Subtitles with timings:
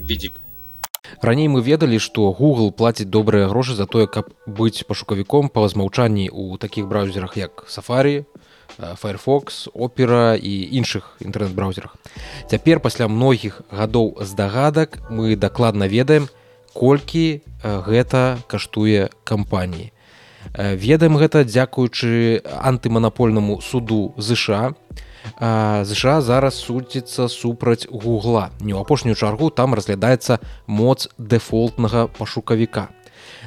[0.00, 0.40] відзік
[1.20, 6.28] раней мы ведалі што google плаціць добрыя грошы за тое каб быць пашукавіком па змаўчанні
[6.28, 8.24] ў такіх браузерах як сафарі
[8.78, 11.96] firefox опера і іншых інтэрнэт-браузерах.
[12.50, 16.28] Цяпер пасля многіх гадоў здагадак мы дакладна ведаем
[16.74, 19.92] колькі гэта каштуе кампаніі.
[20.58, 24.74] Ведаем гэта дзякуючы антыманапольнаму суду ЗША
[25.40, 28.50] ЗША зараз судзіцца супраць гугла.
[28.60, 32.90] Не ў апошнюю чаргу там разглядаецца моц дэфолтнага пашукавіка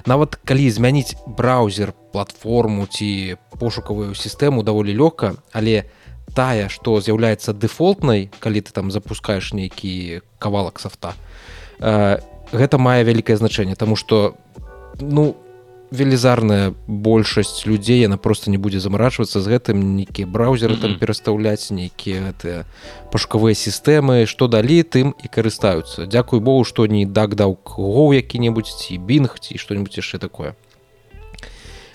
[0.05, 5.89] нават калі змяніць браузер платформу ці пошукавую сістэму даволі лёгка але
[6.35, 11.15] тая што з'яўляецца дэфолтнай калі ты там запускаеш нейкі кавалак софта
[11.79, 14.35] гэта мае вялікае значэнне тому что
[14.99, 15.35] ну
[15.91, 20.81] велізарная большасць людзей яна просто не будзе замарачвацца з гэтым нейкія браузеры mm -hmm.
[20.81, 22.65] там перастаўляць нейкія гэтыя
[23.11, 26.07] пашукавыя сістэмы што далі тым і карыстаюцца.
[26.07, 30.55] Дякуй Богу што не дак даў гоу які-небудзь ці бінг ці што-нибудь яшчэ такое.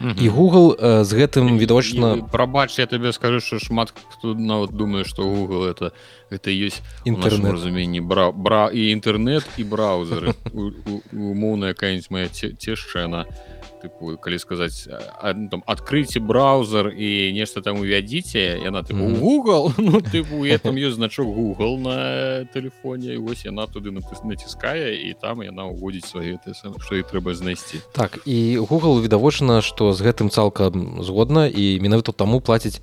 [0.02, 5.04] І Google э, з гэтым відавочна прабач я табе скажу що шмат хто нават думае
[5.04, 5.92] што Google это
[6.30, 10.34] это ёсць інтэрнет разуменні бра бра і інтэрнэт і браузеры
[11.12, 13.51] умоўная якая-нибудь моя цешчана і
[13.82, 19.20] тыпу калі сказаць ну, там адкрыйце браузер і нешта там увядзіце яна тыпу, mm -hmm.
[19.20, 23.90] Google ну, тыпу, там ёсць значок Google на телефоне вось яна туды
[24.24, 26.38] націскае і там яна уводзіць свае
[26.78, 32.12] што і трэба знайсці так і Google відавочна што з гэтым цалкам згодна і менавіта
[32.12, 32.80] таму плаціць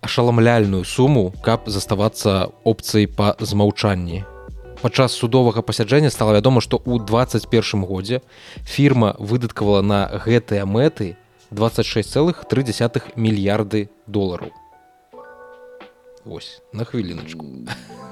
[0.00, 4.24] ашаламляльную суму каб заставацца опцыяй па змаўчанні
[4.84, 8.20] падчас судовага пасяджэння стала вядома што ў 21 годзе
[8.68, 11.16] фірма выдаткавала на гэтыя мэты
[11.48, 14.52] 26,3 мільярды долараў.
[16.24, 17.48] Вось на хвіліначку.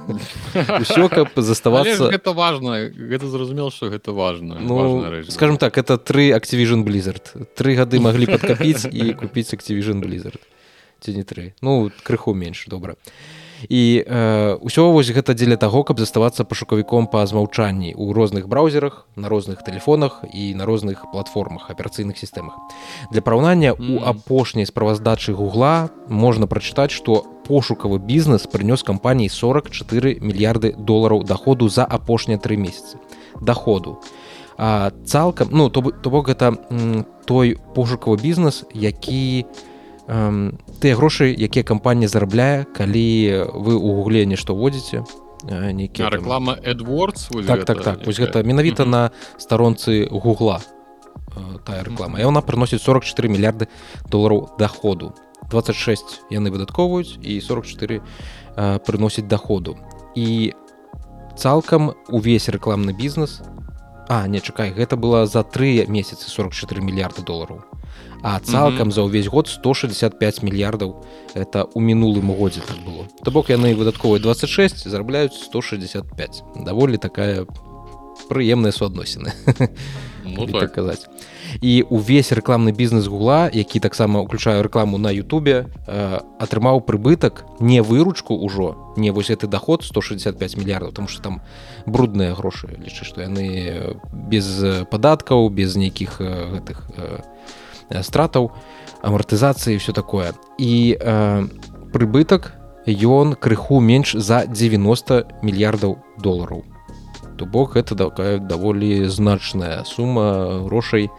[0.81, 6.33] Ўсё каб заставацца это важно гэта зразумел что гэта важно ну, скажем так это тры
[6.33, 7.37] activision blizzard.
[7.53, 10.41] Тры гады маглі падкапіць і купіць activision blizzard.
[11.05, 12.97] Ці не тры ну крыху менш добра.
[12.97, 18.49] і і э, ўсё вось гэта дзеля таго каб заставацца пашукавіком па змаўчанні ў розных
[18.49, 22.59] браузерах на розных телефонах і на розных платформах аперацыйных сістэмах.
[23.11, 30.75] Для параўнання у апошняй справаздачы гугла можна прачытаць што пошукавы бізнес прынёс кампаніі 44 мільярды
[30.79, 32.99] долараў доходу за апошнія тры месяцы.
[33.41, 33.99] Доходу
[34.59, 36.55] а цалкам ну то бок гэта
[37.25, 39.72] той пошукавы бізнес які у
[40.07, 43.07] тыя грошы якія кампанія зарабляе калі
[43.55, 45.07] вы ў гугле нешта водзіце
[45.47, 50.61] нейкі реклама Эдвордс так так так вось гэта менавіта на старонцы гугла
[51.65, 52.21] тая реклама.
[52.21, 53.69] І она прыносіць 44 мільярды
[54.11, 55.15] долараў доходу
[55.51, 58.01] 26 яны выдаткоўваюць і 44
[58.85, 59.79] прыносіць доходу
[60.15, 60.53] і
[61.37, 63.41] цалкам увесь рэкламны бізнес
[64.09, 67.65] А не чакай гэта было за тры месяцы 44 мільярды долараў
[68.23, 68.95] а цалкам mm -hmm.
[68.95, 74.21] за ўвесь год 165 мільярдаў это у мінулым годзе так было то бок яны выдатковыя
[74.21, 77.47] 26 зарабляюць 165 даволі такая
[78.29, 79.33] прыемная суадносіны
[80.25, 80.73] ну, так.
[80.73, 81.07] казаць
[81.61, 87.83] і увесь рэкламны бізнес гугла які таксама уключаю рэкламу на Ютубе э, атрымаў прыбытак не
[87.83, 91.41] выручку ўжо не вось гэты доход 165 мільярдаў там что там
[91.87, 94.47] брудныя грошы лічы што яны без
[94.91, 97.19] падаткаў без нейкіх э, гэтых э,
[98.01, 98.53] стратаў
[99.03, 100.33] амартызацыі все такое.
[100.57, 101.47] І э,
[101.93, 102.57] прыбытак
[102.89, 106.65] ён крыху менш за 90 мільярдаў долараў
[107.43, 111.11] то бок это такая даволі значная сума грошай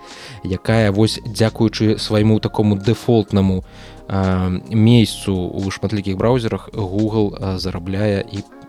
[0.44, 3.63] якая вось дзякуючы свайму такому дэфолтнаму
[4.07, 8.62] э, месяцу у шматлікіх браузерах Google э, зарабляе і по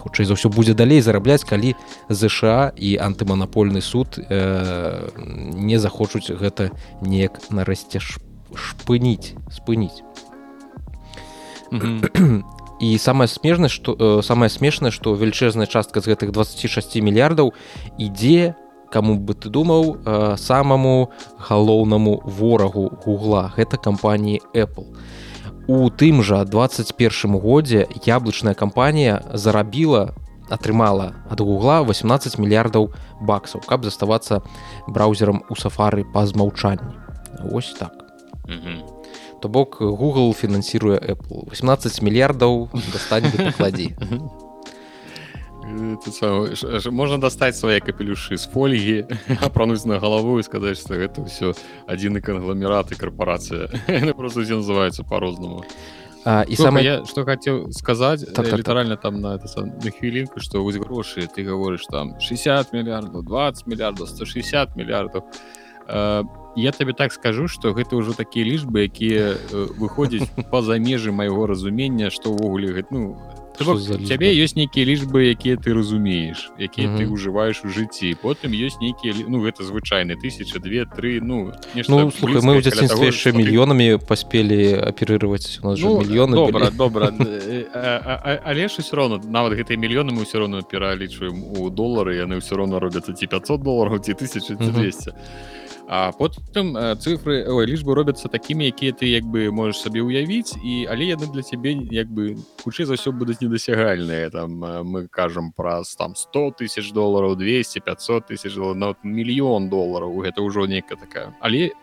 [0.00, 1.76] хутчэй за ўсё будзе далей зарабляць калі
[2.08, 5.08] ЗША і антыманапольны суд э,
[5.54, 10.02] не захочуць гэта неяк нарэшце шпыніць спыніць.
[12.80, 17.52] І самае смежнае што э, самае смешнае што велічэзная частка з гэтых 26 мільярдаў
[18.00, 18.56] ідзе
[18.90, 23.52] кому бы ты думаў э, самаму галоўнаму ворагу гугла.
[23.54, 24.90] Гэта кампаніі Apple.
[24.90, 25.29] і
[25.66, 30.14] у тым жа 21 годзе яблычная кампанія зарабіла
[30.50, 32.90] атрымала ад гугла 18 мільярдаў
[33.20, 34.42] баксаў каб заставацца
[34.88, 36.94] браузерам у сафары па змаўчанні.
[37.52, 37.94] Ось так.
[38.48, 38.78] Mm -hmm.
[39.40, 41.52] то бок google фінансіруе apple.
[41.52, 43.96] 18 мільярдаў дастань кладзі
[46.90, 49.04] можна дастаць свае капелюшы з фольгі
[49.40, 51.54] апрануць на галаву і сказаць што гэта ўсё
[51.86, 53.68] адзіны кангламерат і карпорацыя
[54.18, 55.64] просто называюцца по-рознаму
[56.24, 58.58] а, і саме я что хотел сказать Так, так, так.
[58.58, 63.66] літаральна там на это на хвілінку что вось грошы ты говоришь там 60 мільярдаў 20
[63.66, 65.24] мільярдаў 160 мільярдаў
[65.90, 66.24] Э,
[66.56, 71.46] я табе так скажу что гэта ўжо такія лічбы якія э, выходзяць па-за межы майго
[71.46, 73.18] разумення што ўвогуле гэта ну
[73.60, 73.76] То бок,
[74.08, 77.12] цябе ёсць нейкія лічбы якія ты разумееш якія ты Мгм.
[77.12, 81.52] ўжываеш у жыцці потым ёсць нейкія ну гэта звычайны тысяча две тры ну
[81.88, 84.80] ну слухай мы ў дзяцінстве яшчэ ты- мільёнамі паспелі
[85.76, 86.76] же Ну, мільёны добра былі.
[86.76, 91.68] добра Э, а- але ж усё роўно нават гэтыя мільёны мы ўсё роўно пералічваем у
[91.70, 94.72] долары яны ўсё роўно робяцца ці 500 долараў ці 1000 ці Мгм.
[95.90, 100.06] 200 а потым э, цифры ой, лічбы робяцца такімі якія ты як бы можаш сабе
[100.06, 104.30] ўявіць і але яны для цябе як бы хутчэй за ўсё будуць недасягальныя.
[104.30, 110.14] Там э, мы кажам праз там 100 тысяч долараў 200 500 тысяч нават мільён долараў.
[110.22, 111.34] Гэта ўжо нейкая такая.
[111.42, 111.74] Але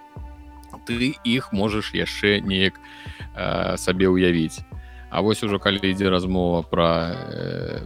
[0.87, 2.79] ты іх можаш яшчэ неяк
[3.35, 4.63] э, сабе ўявіць.
[5.11, 7.83] А вось ужо калі ідзе размова пра э,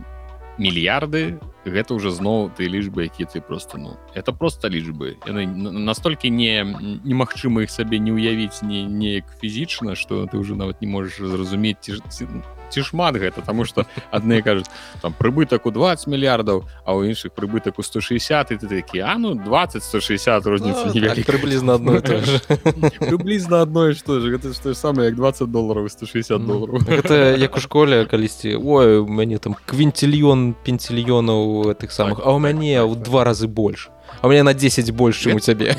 [0.62, 6.30] мільярды гэта ўжо зноў ты лічбы які ты просто ну это просто лічбы яны настолькі
[6.30, 6.66] не
[7.06, 11.78] немагчыма іх сабе не ўявіць не неяк фізічна что ты уже нават не можаш зразумець
[11.82, 12.28] ці, ці,
[12.72, 14.72] ці шмат гэта тому что адны кажуць
[15.02, 19.16] там прыбытак у 20 мільярдаў а ў іншых прыбытак у 160 і ты такі а
[19.20, 22.42] ну 20 160 розніца Ну, так, прыблізна адно ж.
[23.00, 24.36] Приблизно одно и что же.
[24.36, 26.82] Это что самое, как 20 долларов и 160 Ну, долларов.
[26.88, 32.32] Гэта як у школе калісьці ой у мяне там квінтильён пенцільёнаў тых самых Так, а
[32.32, 33.04] у так, мяне так, ў так.
[33.04, 33.90] два разы больш
[34.22, 35.76] а у мяне на 10 больш чым у цябе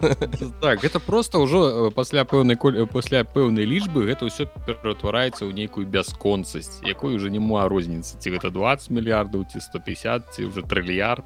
[0.60, 5.52] Так, это просто ўжо э, пасля пэўнай э, пасля пэўнай лічбы гэта ўсё ператвараецца ў
[5.52, 11.24] нейкую бясконцасць якой уже няма розніцы ці гэта 20 мільярдаў ці 150 ці уже трыльярд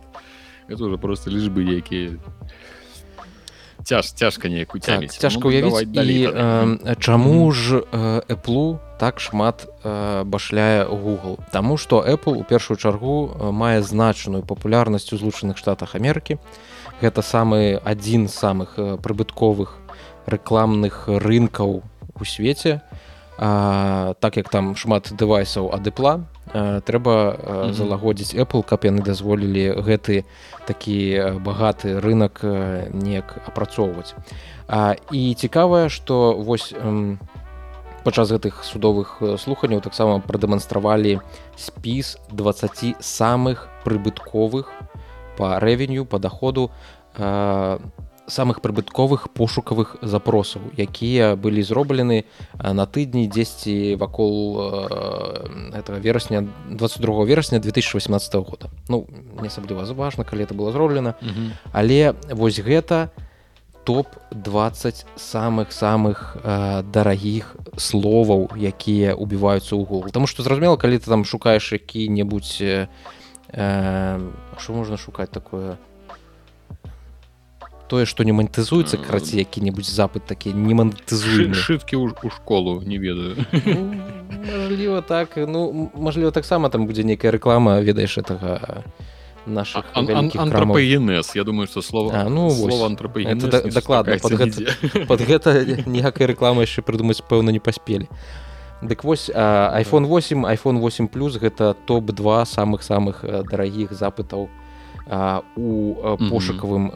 [0.68, 2.18] это уже просто лічбы якія
[3.90, 8.22] цяж цяжка неяк так, уцяміць цяжка Ну, ўявіць давай далей і э, чаму ж э,
[8.30, 11.40] Apple так шмат э, башляе Google.
[11.50, 16.38] Таму што Apple у першую чаргу э, мае значную папулярнасць у злучаных штатах Амерыкі.
[17.02, 19.74] Гэта самы адзін з самых э, прыбытковых
[20.30, 22.84] рэкламных рынкаў у свеце
[23.42, 27.72] а, так як там шмат дэвайсаў ад Apple э, трэба э, Мгм.
[27.72, 30.24] залагодзіць Apple каб яны дазволілі гэты
[30.68, 32.44] такі багаты рынок
[32.92, 34.12] неяк апрацоўваць
[34.68, 37.18] А, і цікавае што вось эм,
[38.04, 41.20] падчас гэтых судовых слуханняў таксама прадэманстравалі
[41.56, 44.68] спіс 20 самых прыбытковых
[45.36, 46.70] по рэвеню по доходу
[47.16, 47.78] э,
[48.30, 52.24] самых прыбытковых пошукавых запросаў якія былі зроблены
[52.58, 54.58] на тыдні дзесьці вакол
[55.74, 58.70] этого верасня 22 верасня 2018 года.
[58.88, 59.06] Ну
[59.40, 61.14] не асабліва важна калі это было зроблена.
[61.20, 61.52] Мгм.
[61.72, 63.10] але вось гэта
[63.84, 71.06] топ-20 самых самых э, дарагіх словаў якія убіваюцца ў Google Таму што зразумела калі ты
[71.08, 72.88] там шукаеш які-небудзь э,
[73.52, 74.20] э,
[74.58, 75.78] що можна шукаць такое
[77.90, 82.78] тое што не манетызуецца Э, караці які-небудзь запыт такі не манетызуемы шыткі ў у школу
[82.86, 83.34] не ведаю.
[83.66, 83.94] Ну,
[84.40, 85.28] Мажліва так.
[85.36, 88.84] Ну мажліва таксама там будзе нейкая рэклама ведаеш этого
[89.46, 92.74] наших Ан- ан- антропогенез я думаю что слово А, ну, вось.
[93.26, 95.50] Это дакладна, пад гэта- под гэта
[95.88, 98.06] ніякай рэкламы яшчэ прыдумаць пэўна не паспелі
[98.82, 104.48] Дык вось а, iPhone 8 iPhone 8 плюс гэта топ-2 самых самых э, дарагіх запытаў
[105.10, 105.94] у
[106.30, 106.86] пошукавым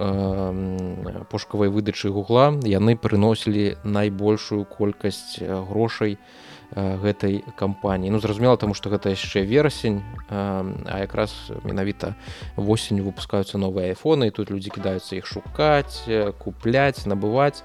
[1.31, 6.19] пошукавай выдачы гугла яны прыносілі найбольшую колькасць грошай
[6.75, 8.11] гэтай кампаніі.
[8.11, 12.15] Ну зразумела таму што гэта яшчэ верасень а якраз менавіта
[12.57, 16.07] восень выпускаюцца новыя айфоны і тут людзі кідаюцца іх шукаць
[16.39, 17.63] купляць набываць.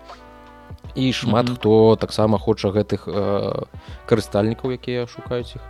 [0.96, 1.56] І шмат Мгм.
[1.56, 3.66] хто таксама хоча гэтых э,
[4.06, 5.62] карыстальнікаў якія шукаюць іх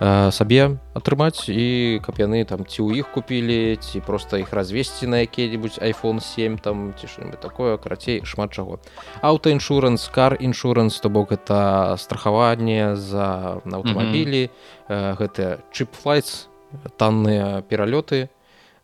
[0.00, 5.06] э, сабе атрымаць і каб яны там ці ў іх купілі ці проста іх развесці
[5.10, 8.80] на які-небудзь iPhone 7 там ці что-нибудь такое карацей шмат чаго.
[9.22, 14.50] Аўтаіншуранс кар іншуранс то бок это страхаванне за аўтамабілі
[14.88, 16.48] э, гэта чип флайтс
[16.96, 18.28] танныя пералёты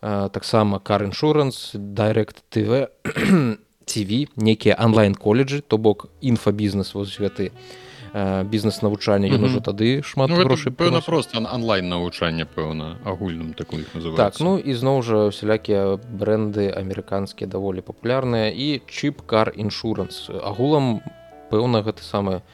[0.02, 2.90] э, таксама кар іншуранс директ тв
[3.84, 7.83] TV некія онлайн колледжы то бок інфабізнес вось гэты э,
[8.44, 13.82] бізнес навучання ён ужо тады шмат Ну, грошай пэўна просто онлайн навучання пэўна агульным такую
[13.82, 19.50] іх называецца так ну і зноў жа усялякія бренды амерыканскія даволі папулярныя і чип кар
[19.58, 21.02] іншуранс агулам
[21.50, 22.46] пэўна гэта самая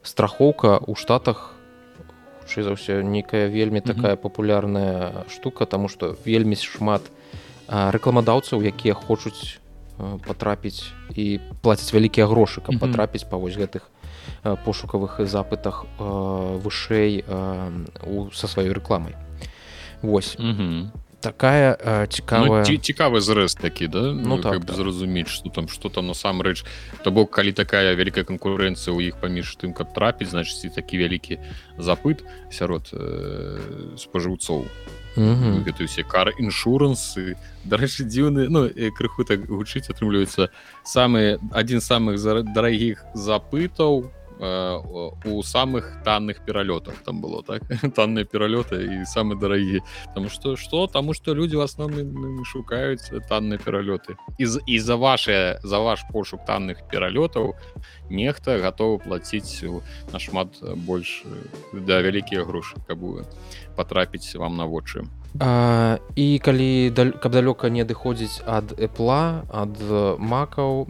[0.00, 1.60] страхоўка ў штатах
[2.40, 7.04] хутчэй за ўсё нейкая вельмі такая папулярная штука тому што вельмі шмат
[7.68, 9.60] рэкламадаўцаў якія хочуць
[10.24, 13.91] патрапіць і плаціць вялікія грошы каб патрапіць па вось гэтых
[14.42, 17.24] пошукавых запытах вышэй
[18.32, 19.14] са сваёй рэкламай
[20.02, 20.36] Вось.
[21.22, 21.78] Такая
[22.10, 24.10] цікавая ну, цікавы зрэз такі да?
[24.10, 24.74] Ну так, так.
[24.74, 26.66] зразумець что там что там насамрэч
[27.04, 30.98] то бок калі такая вялікая канкурэнцыя ў іх паміж тым каб трапіць значыць і такі
[30.98, 31.38] вялікі
[31.78, 34.66] запыт сярод э, спажыўцоў
[35.16, 40.48] гэты усе кар іншурансы дарэчы дзіўны ну крыху так гучыць атрымліваецца
[40.84, 42.16] самы адзін з самых
[42.54, 47.62] дарагіх запытаў Э, у самых танных пералётах там было так?
[47.94, 49.80] Танныя пералёты і самы дарагі
[50.14, 50.86] там что что?
[50.86, 56.44] Таму что люди в асноўным шукаюць танныя пералёты і і за ваше за ваш пошук
[56.46, 57.54] танных пералётаў
[58.10, 59.62] нехта готовы плаціць
[60.12, 61.22] нашмат больш
[61.72, 62.98] да вялікія грошы каб
[63.76, 65.06] патрапіць вам на вочы
[65.40, 69.80] А, і калі даль, каб далёка не адыходзіць ад эпла ад
[70.20, 70.84] макаў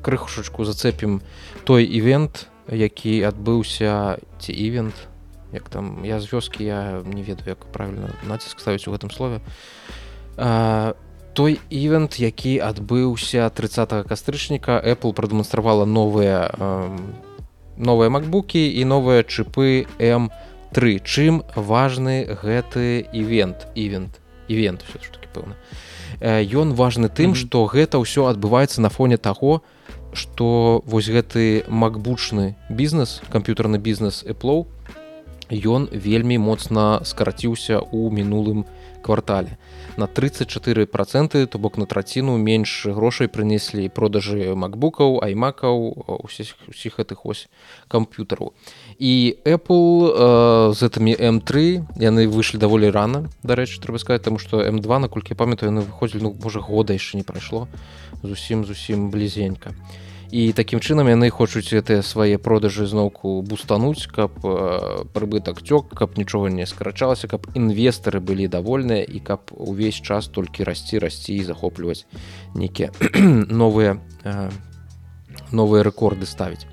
[0.00, 1.20] крыхушачку зацэпім
[1.68, 4.96] той івент які адбыўся ці івент
[5.52, 9.40] як там я з вёскі я не ведаю як правильно націск ставіць у гэтым слове.
[10.36, 10.94] А,
[11.36, 16.48] той івент які адбыўся 30 кастрычніка Apple прадэманстравала новыя
[17.76, 23.66] новыя макбукі і новыя чыпы м3 3 чым важны гэты івент?
[23.74, 24.20] Івент.
[24.48, 25.54] Івент все-таки пэўна.
[26.20, 27.72] Ён важны тым что mm -hmm.
[27.72, 29.62] гэта ўсё адбываецца на фоне таго
[30.12, 34.66] что вось гэты макбучны бізнес камп'ютарны бізнес Apple
[35.50, 38.64] ён вельмі моцна скараціўся ў мінулым
[39.02, 39.56] квартале.
[39.96, 47.00] На 34 проценты то бок на траціну менш грошай прынеслі продажы макбукаў аймакаў усіх усіх
[47.00, 47.48] гэтых ось
[47.88, 48.52] камп'ютараў
[48.98, 54.58] і Apple э, з гэтымі m3 яны выйшлі даволі рана дарэчы трэба сказать тому что
[54.58, 57.68] m2 наколькі памятаю яны выходзілі ну можа года яшчэ не прайшло
[58.22, 59.70] зусім зусім блізенька
[60.34, 66.18] і такім чынам яны хочуць гэтыя свае продажы зноўку бустануць каб э, прыбытак цёк каб
[66.18, 71.46] нічога не скарачалася каб інвестары былі давольныя і каб увесь час толькі расці расці і
[71.46, 72.02] захопліваць
[72.58, 72.90] нейкія
[73.62, 74.50] новыя э,
[75.54, 76.66] новыя рэкорды ставіць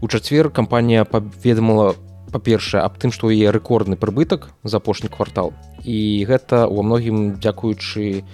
[0.00, 1.94] у чацвер кампанія паведамала
[2.32, 5.52] па-першае аб тым што яе рэкордны прыбытак за апошні квартал.
[5.84, 8.24] І гэта ва многім дзякуючы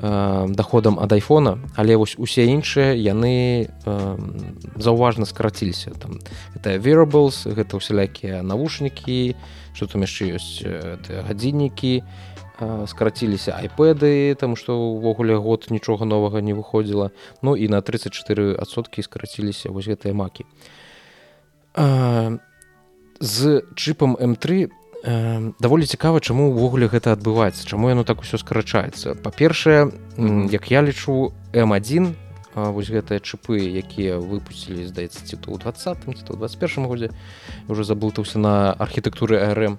[0.00, 1.58] Э, доходам ад айфона.
[1.74, 4.18] Але вось усе іншыя яны э,
[4.76, 5.90] заўважна скараціліся.
[5.98, 6.20] Там
[6.54, 9.34] это wearables гэта усялякія навушнікі
[9.74, 16.38] что там яшчэ ёсць э, гадзіннікі э, скараціліся айпэды там што ўвогуле год нічога новага
[16.46, 17.10] не выходзіла.
[17.42, 20.46] Ну і на 34соткі скараціліся вось гэтыя макі.
[20.46, 20.87] э,
[23.20, 24.68] з чыпам м3
[25.62, 29.14] даволі цікава чаму ўвогуле гэта адбываецца чаму яно так усё скарачаецца.
[29.22, 29.94] Па-першае
[30.50, 32.14] як я лічу м1
[32.54, 37.08] вось гэтыя чыпы якія выпусцілі здаецца ці то ў 20 ці то 21 годзе
[37.68, 39.78] уже заблытаўся на архітэктуры рм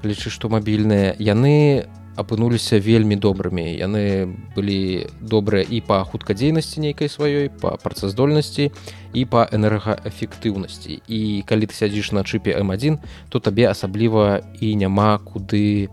[0.00, 1.84] лічы што мабільныя яны
[2.16, 3.64] апынуліся вельмі добрымі.
[3.76, 8.72] Яны былі добрыя і па хуткадзейнасці нейкай сваёй па працаздольнасці
[9.12, 11.04] і па энергаэфектыўнасці.
[11.06, 15.92] І калі ты сядзіш на чыпе м1 то табе асабліва і няма куды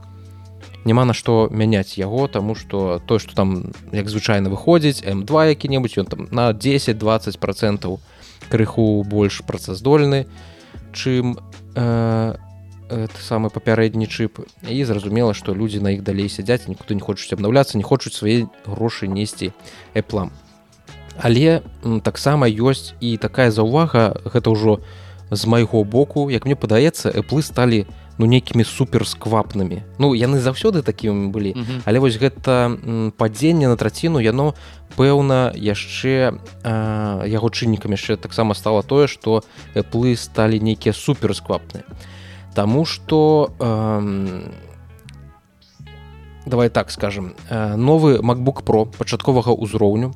[0.86, 6.00] няма на што мяняць яго таму што то што там як звычайна выходзіць м2 які-небудзь
[6.00, 8.00] ён там на 10-20 процентаў
[8.50, 10.27] крыху больш працаздольны
[10.92, 11.39] чым
[11.75, 12.36] э,
[13.20, 17.78] самы папярэдні чып і зразумела што людзі на іх далей сядзяць нікуды не хочуць абнаўляцца
[17.78, 19.52] не хочуць свае грошы несці
[19.94, 20.32] эплам
[21.18, 21.62] але
[22.04, 24.80] таксама ёсць і такая заўвага гэта ўжо
[25.32, 27.86] з майго боку як мне падаецца эплы сталі
[28.18, 29.82] ну нейкімі суперсквапнымі.
[29.98, 31.82] Ну яны заўсёды такімі былі mm -hmm.
[31.86, 32.78] але вось гэта
[33.18, 34.54] падзенне на траціну яно
[34.98, 36.38] пэўна яшчэ
[37.25, 39.44] яго чыннікам яшчэ таксама стала тое што
[39.75, 41.84] эплы сталі нейкія суперсквапныя
[42.54, 44.50] Таму што э,
[46.46, 50.14] давай так скажем э, новы MacBook Pro пачатковага ўзроўню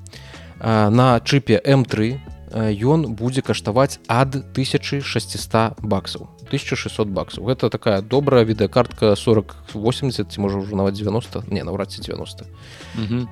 [0.59, 2.19] э, на чыпе М3
[2.55, 7.43] ён будзе каштаваць ад 1600 баксаў 1600 баксаў.
[7.43, 12.47] Гэта такая добрая відэакартка 40 80 ці можа ўжо нават 90 не наўрад ці 90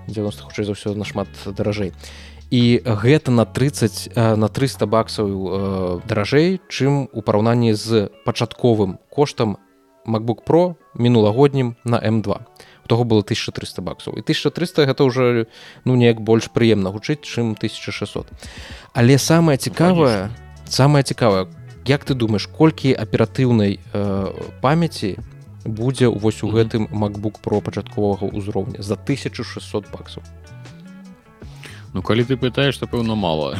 [0.07, 1.93] 90 хутчэй за ўсё нашмат даражэй
[2.51, 9.57] і гэта на 30 э, на 300 баксаў даражэй чым у параўнанні з пачатковым коштам
[10.05, 12.39] macbook pro мінулагоднім на m2
[12.87, 14.13] того было 1300 баксаў.
[14.17, 15.47] І 1300 гэта уже
[15.85, 18.29] ну неяк больш прыемна гучыць чым 1600
[18.93, 20.29] але самое цікавае
[20.69, 21.47] самое цікавае
[21.85, 25.17] як ты думаешь колькі аператыўнай э, памяці
[25.65, 30.21] будзе вось у гэтым macbook pro пачатковага ўзроўня за 1600 баксаў
[31.95, 33.55] Ну калі ты пытаешь то пэўна мало.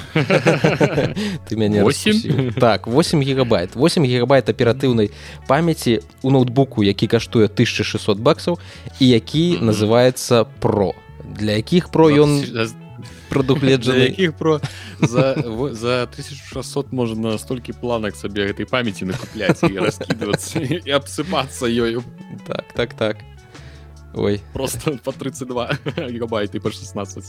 [1.48, 5.12] Ты мяне 8 так 8 гигабайт 8 гигабайт аператыўнай
[5.48, 8.60] памяти у ноутбуку які каштуе 1600 баксаў
[9.00, 10.92] і які называется про
[11.24, 12.44] для якіх про ён
[13.32, 14.60] прадугледжаны якіх про
[15.00, 15.40] за,
[15.72, 22.04] за 1600 можна столькі планак сабе гэтай памяти накупляць раскидываться і абсыпацца ёю
[22.44, 23.16] так так так
[24.16, 24.42] ой.
[24.54, 25.70] Просто по 32
[26.10, 27.24] гигабайты по 16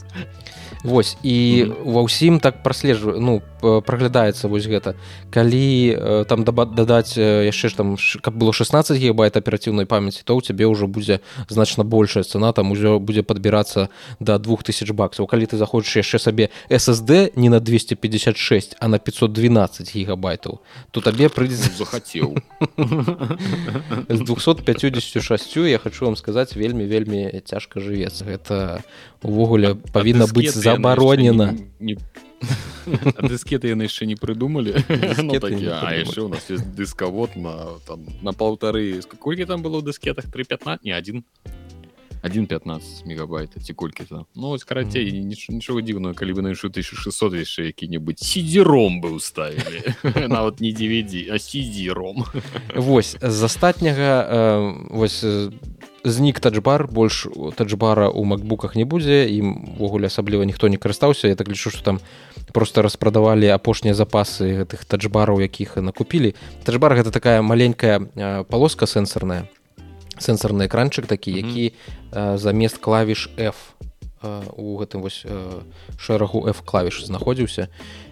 [0.83, 4.95] Вось і mm ва ўсім так праслежваю ну праглядаецца вось гэта.
[5.31, 10.67] Калі там дадаць яшчэ ж там каб было 16 гигабайт аператыўнай памяці то ў цябе
[10.67, 13.89] ўжо будзе значна большая цена там ужо будзе падбірацца
[14.19, 15.27] до 2000 баксаў.
[15.27, 20.59] Калі ты захочаш яшчэ сабе SSD не на 256 а на 512 гигабайтаў
[20.91, 22.37] то табе прыйдзе захацеў
[24.09, 28.83] з 256 я хочу вам сказаць вельмі вельмі цяжка жывецца гэта
[29.23, 31.97] увогуле павінна быць забаронена не
[33.17, 34.77] дыскеты яны яшчэ не прыдумалі
[35.23, 40.29] ну, яшчэ у нас есть дыскавод на там на полторы колькі там было ў дыскетах
[40.31, 41.25] 315 не один
[42.23, 45.53] 115 мегабайта ці колькі там ну карацей mm -hmm.
[45.53, 49.93] нічога дзіўного калі вы нашу 1600 яшчэ які-небудзь сидзером бы уставілі
[50.27, 52.25] нават не DVD а сидзером
[52.75, 55.25] Вось з астатняга э, вось
[56.07, 61.27] знік таджбар больш таджбара у макбуках не будзе імвогуле асабліва ніхто не карыстаўся.
[61.27, 61.99] Я так лічу что там
[62.53, 66.35] просто распрадавалі апошнія запасы гэтых таджбараў якіх накупілі.
[66.63, 67.99] Таджбар гэта такая маленькая
[68.49, 69.49] полоска сэнсорная
[70.17, 71.73] сэнсорны экранчык такі які
[72.11, 73.77] замест клавіш f
[74.57, 75.25] у гэтым вось
[75.99, 77.67] шэрагу f клавіш знаходзіўся.
[77.67, 78.06] і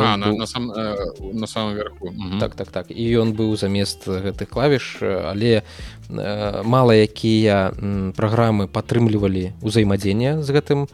[0.00, 0.32] а, быў...
[0.32, 0.96] на, на, сам, э,
[1.32, 2.86] на самом верху так так так.
[2.90, 7.70] І ён быў замест гэтых клавіш але э, мала якія
[8.16, 10.88] праграмы падтрымлівалі ўзаемадзення з гэтым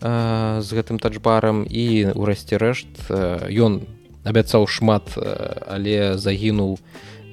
[0.00, 1.62] э, з гэтым таджбарам.
[1.68, 3.12] І ўрэшце рэшт
[3.52, 3.84] ён
[4.24, 5.14] абяцаў шмат
[5.68, 6.80] але загінуў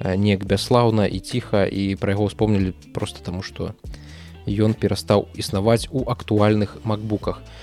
[0.03, 1.65] неяк бяслаўна і ціха.
[1.65, 3.73] І пра яго успомнілі просто таму што
[4.45, 7.41] ён перастаў існаваць у актуальных макбуках.
[7.41, 7.61] і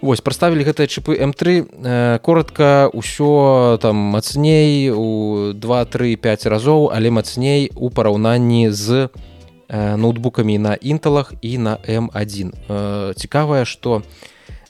[0.00, 7.68] Вось праставілі гэтыя чыпы М3 э, коротко ўсё там мацней у 2-3-5 разоў але мацней
[7.76, 9.12] у параўнанні з
[9.68, 12.16] э, ноутбукамі на інталах і на М1
[12.48, 14.00] э, цікавае что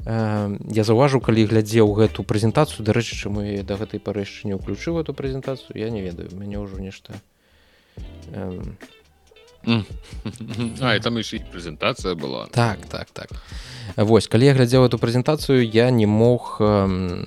[0.03, 4.99] э, я заўважыў калі глядзеў гэту прэзентацыю дарэчы чаму я да гэтай парэшчы не ўключыў
[4.99, 7.15] эту прэзентацыю я не ведаю мяне ўжо нешта
[9.67, 12.49] а там яшчэ прэзентацыя была.
[12.53, 13.29] Так так так.
[13.97, 17.25] Вось калі я глядзеў эту прэзентацыю я не мог э,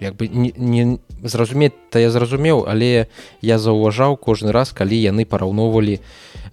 [0.00, 3.08] як бы не, не зразумець то я зразумеў але
[3.40, 6.00] я заўважаў кожны раз калі яны параўноўвалі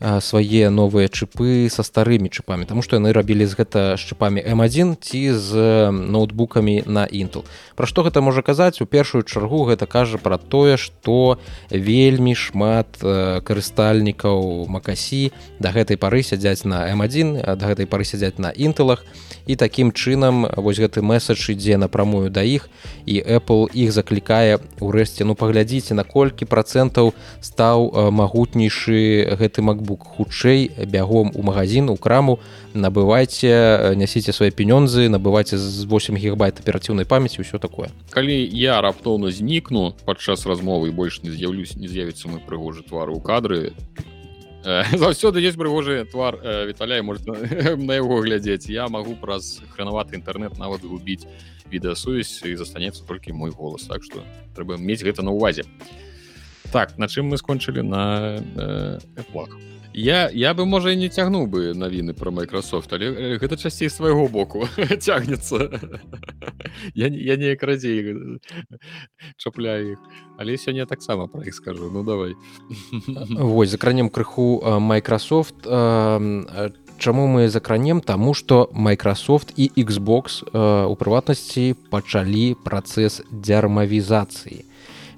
[0.01, 5.21] свае новыя чыпы са старымі чыпамі Таму што яны рабілі з гэта шчыпамі М1 ці
[5.37, 5.51] з
[5.93, 7.45] ноутбукамі на інтул
[7.77, 8.81] Пра што гэта можа казаць?
[8.81, 11.37] У першую чаргу гэта кажа пра тое што
[11.69, 15.29] вельмі шмат карыстальнікаў макасі
[15.61, 19.05] да гэтай пары сядзяць на М1 да гэтай пары сядзяць на інтылах
[19.45, 22.69] і такім чынам вось гэты месадж ідзе напрамую да іх
[23.05, 30.71] і Apple іх заклікае ўрэшце ну паглядзіце наколькі процентаў стаў магутнейшы гэты MacBook ноутбук хутчэй
[30.88, 32.39] бягом у магазин у краму.
[32.73, 37.91] Набывайце нясіце свае пенёнзы набывайце з 8 гигабайт аператыўнай памяці ўсё такое.
[38.12, 43.19] Калі я раптоўна знікну падчас размовы больш не з'яўлюсь не з'явіцца мой прыгожы твар у
[43.19, 43.73] кадры
[44.63, 47.25] заўсёды есть прыгожы твар віталя может
[47.88, 48.69] на яго глядзець.
[48.69, 51.27] Я магу праз хранаваты інтэрнет нават губіць
[51.71, 53.84] відэасувязь і застанецца толькі мой голас.
[53.84, 54.23] Так что
[54.56, 55.63] трэба мець гэта на увазе
[56.71, 57.84] так на чым мы скончылі?
[57.84, 58.99] На э,
[59.32, 59.49] плах
[59.93, 64.67] я я бы можа не цягнуў бы навіны про Microsoft але гэта часцей свайго боку
[64.99, 65.69] цягнецца.
[66.95, 68.15] Я, я неяк радзей
[69.38, 69.99] чапляю іх.
[70.38, 71.91] Але сёння таксама пра іх скажу.
[71.93, 72.36] Ну давай.
[73.30, 75.67] Вось закранем крыху Microsoft.
[76.97, 80.43] Чаму мы закранем таму што Microsoft і Xbox
[80.88, 84.70] у прыватнасці пачалі працэс дзярмавізацыі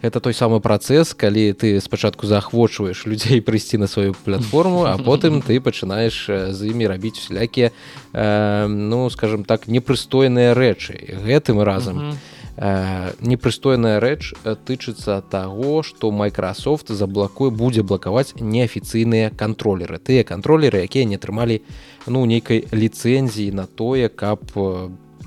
[0.04, 5.42] это той самы працэс калі ты спачатку заахвочваеш людзей прыйсці на сваю платформу а потым
[5.42, 12.20] ты пачынаеш з імі рабіць усялякія э, ну скажем так непрыстойныя рэчы гэтым разам
[12.58, 14.36] э, непрыстойная рэч
[14.68, 21.64] тычыцца таго што Microsoft заблакуе будзе блакаваць неафіцыйныя кантролеры тыя кантролеры якія не атрымалі
[22.12, 24.52] ну нейкай ліцэнзіі на тое каб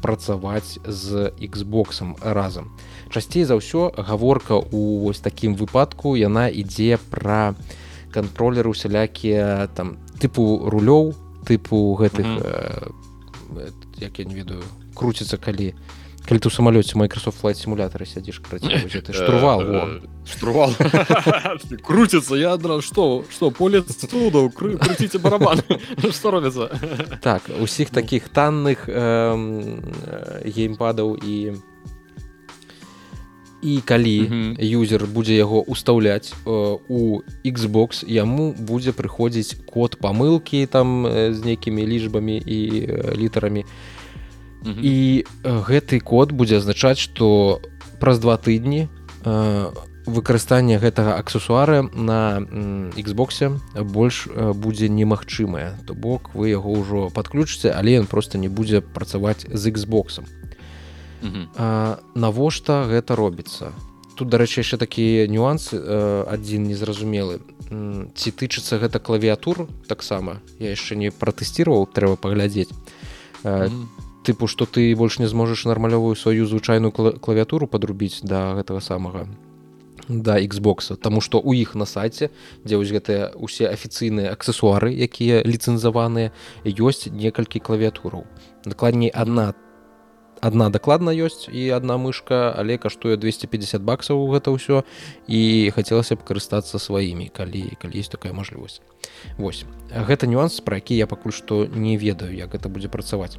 [0.05, 2.77] працаваць з Xбоксом разам
[3.11, 7.55] часцей за ўсё гаворка у вось такім выпадку яна ідзе пра
[8.13, 11.15] кантролеры усялякія там тыпу рулёў
[11.47, 13.73] тыпу гэтых mm -hmm.
[14.01, 14.63] як я не ведаю
[14.95, 15.75] круціцца калі
[16.27, 18.43] калі ты ў самалёце Microsoft флайт сімулятары сядзіш
[19.15, 19.63] штурвал
[20.27, 20.75] штурвал.
[21.87, 25.63] Круціцца я адра што што поле цудаў круціце барабан.
[26.11, 26.69] Што робіцца?
[27.23, 28.89] Так усіх таких танных
[30.51, 31.55] геймпадаў і
[33.67, 37.03] і калі юзер будзе яго устаўляць у
[37.43, 42.59] Xbox яму будзе прыходзіць код памылкі там з нейкімі лічбамі і
[43.19, 43.67] літарамі.
[43.67, 43.67] І
[44.67, 47.61] і гэты код будзе азначаць што
[48.01, 48.89] праз два тыдні
[50.07, 52.43] выкарыстанне гэтага аксесуара на
[52.95, 55.75] Xбосе больш будзе немагчымае.
[55.87, 60.27] То бок вы яго ўжо падключыце але ён просто не будзе працаваць з Xбоксом
[62.15, 63.73] навошта гэта робіцца?
[64.17, 67.45] Тут дарэчы яшчэ такія нюансы адзін незразумелы.
[68.17, 70.41] Ці тычыцца гэта клавіатур таксама?
[70.59, 72.73] Я яшчэ не пратэсціраваў трэба паглядзець.
[74.27, 79.29] Тыпу што ты больш не зможаш нармалёвую сваю звычайную клавіатуру падрубіць да гэтага самага
[80.09, 82.31] да Xбокса Таму што ў іх на сайце
[82.65, 86.31] дзе вось гэтыя усе афіцыйныя аксесуары якія ліцэнзаваныя
[86.65, 88.27] ёсць некалькі клавіатураў
[88.65, 89.55] дакладней одна
[90.41, 92.53] одна дакладна ёсць і одна мышка.
[92.57, 94.85] Але каштуе 250 баксаў гэта ўсё
[95.29, 98.81] і хацелася б карыстацца сваімі калі калі есть такая мажлівасць
[99.39, 103.39] Вось гэта нюанс пра які я пакуль што не ведаю як гэта будзе працаваць.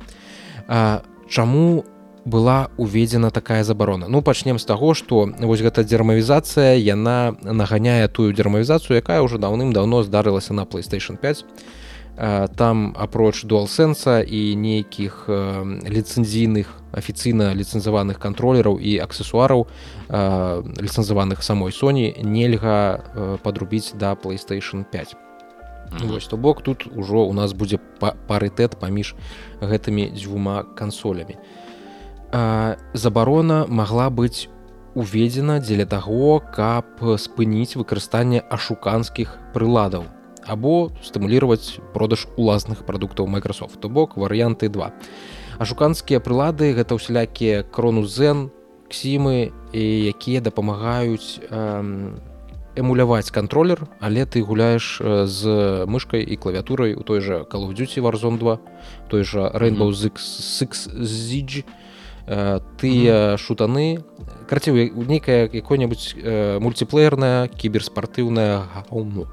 [1.30, 1.86] Чаму
[2.28, 4.08] была уведзена такая забарона?
[4.10, 10.04] Ну пачнем з таго што вось гэта дзермавізацыя яна наганяе тую дзермавізацыю якая ўжо даўным-даўно
[10.04, 11.46] здарылася на playstation 5
[12.58, 16.66] там апроч дуалсенса і нейкіх ліцэнзійных
[16.98, 19.68] афіцыйна ліцэнзаваных кантролераў і аксесуараў
[20.10, 25.16] ліцэнзаваных самой Sony нельга падрубіць да playstation 5
[26.04, 27.80] Вось то бок тут ужо у нас будзе
[28.28, 29.16] парытэт паміж
[29.62, 31.40] гэтымі дзвюма кансолямі.
[32.94, 34.52] Забарона магла быць
[34.98, 40.12] уведзена дзеля таго, каб спыніць выкарыстанне ашуканскіх прыладаў
[40.48, 43.80] або стымулировать продаж уласных прадуктаў Microsoft.
[43.80, 44.92] То бок варыянты 2
[45.60, 48.50] ашуканскія прылады гэта ўсялякія крону зен
[48.88, 51.42] ксімы і якія дапамагаюць
[52.78, 55.42] эмуляваць кантролер але ты гуляеш з
[55.90, 58.60] мышкой і клавіатурай у той of duty warzone 2
[59.10, 61.66] той же rainbow six zidж
[62.28, 64.04] тыя шутаны.
[64.50, 66.16] Карці нейкая якой-небудзь
[66.60, 69.28] мультиплеерная кіберспартыўная гауну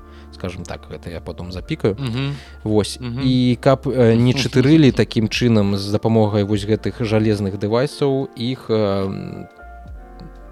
[0.44, 1.96] скажем так гэта я потом запікаю
[2.64, 2.98] Вось.
[3.00, 8.68] І каб не чатырылі такім чынам з дапамогай вось гэтых жалезных дэвайсаў іх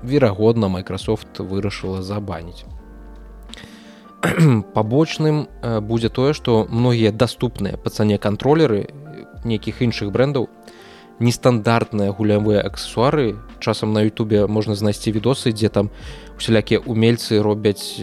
[0.02, 2.64] верагодна Microsoft вырашыла забаніць.
[4.74, 8.88] Пабочным будзе тое што многія даступныя па цане кантролеры
[9.44, 10.48] нейкіх іншых брендаў
[11.20, 15.90] нестандартныя гулявыя аксесуары часам на Ютубе можна знайсці відосы дзе там
[16.40, 18.00] усялякія умельцы робяць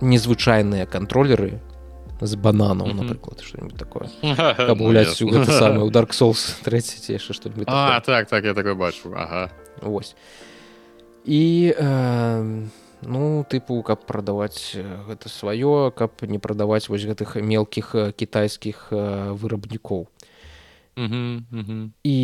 [0.00, 1.60] незвычайныя кантролеры
[2.20, 4.10] з бананаў напрыклад что-нибудь такое.
[4.74, 7.50] Гуляць самы удар соус 3 что
[8.04, 9.50] так так я такой бачу ага.
[9.82, 10.14] Вось
[11.28, 12.66] і э,
[13.02, 14.74] ну тыпу каб прадаваць
[15.06, 20.08] гэта сваё каб не прадаваць вось гэтых мелкіх кітайскіх вырабнікоў
[20.98, 22.16] і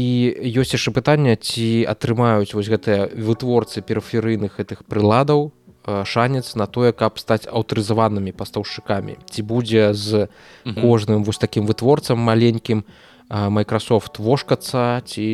[0.43, 5.53] ёсць яшчэ пытанне ці атрымаюць вось гэтыя вытворцы перферыйных гэтых прыладаў
[5.87, 9.19] шанец на тое каб стаць аўтарызаванымі пастаўшчыкамі.
[9.31, 10.29] Ці будзе з
[10.65, 12.85] кожным вось такім вытворцам маленькім
[13.31, 15.25] Microsoft вошкацца ці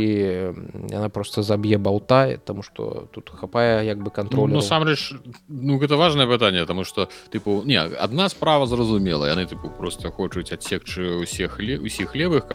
[0.94, 6.26] яна просто заб'е балта тому что тут хапае як бы контроль насамрэч ну гэта важное
[6.26, 11.82] пытанне тому что тыпу не одна справа зразумела яны тыпу просто хочуць адсекчы усіх ле
[11.82, 12.54] усіх левых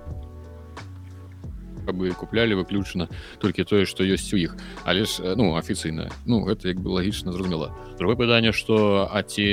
[1.93, 6.73] бы куплялі выключана толькі тое что ёсць у іх але ж ну афіцыйна ну гэта
[6.73, 9.45] як бы лагічна зразумела другое пытанне что а ці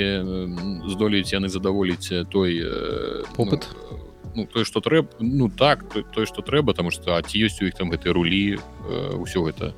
[0.88, 2.64] здолеюць яны задаволіць той
[3.36, 7.36] попыт ну, ну той что трэба ну так той, той что трэба тому что ці
[7.38, 8.58] ёсць у іх там гэтай рулі
[9.20, 9.74] ўсё гэта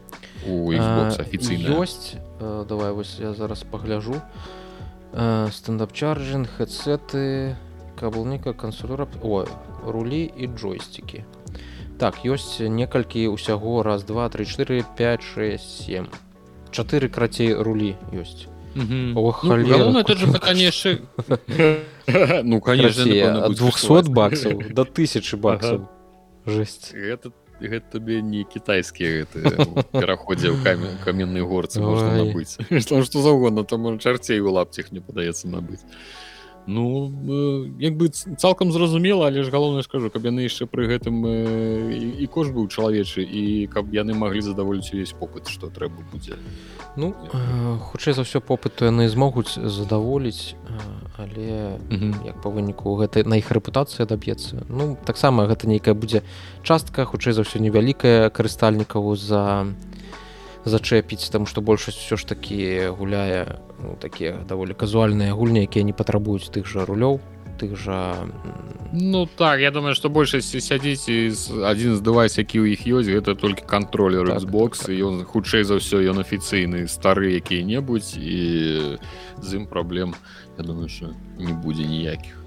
[0.47, 4.21] афіцыйна ёсць давай вось я зараз пагляжу
[5.15, 7.57] стендап-чарджинг хедсеты
[7.99, 9.45] каблніка кансулера о
[9.87, 11.25] рулі і джойстикі
[11.99, 13.83] так ёсць некалькі ўсяго.
[13.83, 16.09] Раз два три четыре 5 6 7
[16.75, 18.51] чатыры крацей рулі ёсць.
[20.41, 20.99] Конечно
[22.43, 25.89] ну конечно 200 баксов до тысячи баксов
[26.45, 26.93] жесть.
[26.93, 27.31] Это
[27.61, 29.27] гэта табе не кітайскія
[29.95, 35.49] пераходзе ў камень каменныя горцы можна набыць что заўгодна там чарцей у лапцях не падаецца
[35.49, 35.87] набыць
[36.67, 37.13] Ну
[37.79, 41.21] як бы цалкам зразумела але ж галоўна скажу каб яны яшчэ пры гэтым
[41.93, 46.41] і, і кошт быў чалавечы і каб яны маглі задаволіць увесь попыт што трэба будзе.
[46.97, 47.13] Ну
[47.93, 50.57] хутчэй за ўсё попыт то яны змогуць задаволіць
[51.21, 51.77] але
[52.25, 54.65] як па выніку гэтай на іх рэпутацыя даб'ецца.
[54.69, 56.25] Ну таксама гэта нейкая будзе
[56.65, 59.69] частка хутчэй за ўсё невялікая карыстальнікаў за
[60.65, 65.93] зачэпіць там што большасць все ж такі гуляе ну, такія даволі казуальныя гульні якія не
[65.93, 67.21] патрабуюць тых жа рулёў
[67.61, 68.27] тых жа
[68.93, 71.09] Ну так я думаю что большасць сядзіць
[71.65, 75.05] адзін з дэвайс які ў іх ёсць гэта толькі контроллер так, Xbox так, так.
[75.05, 78.41] ён хутчэй за ўсё ён афіцыйны стары якія-небудзь і
[79.43, 80.15] з ім праблем
[80.59, 82.44] я думаю что не будзе ніякіх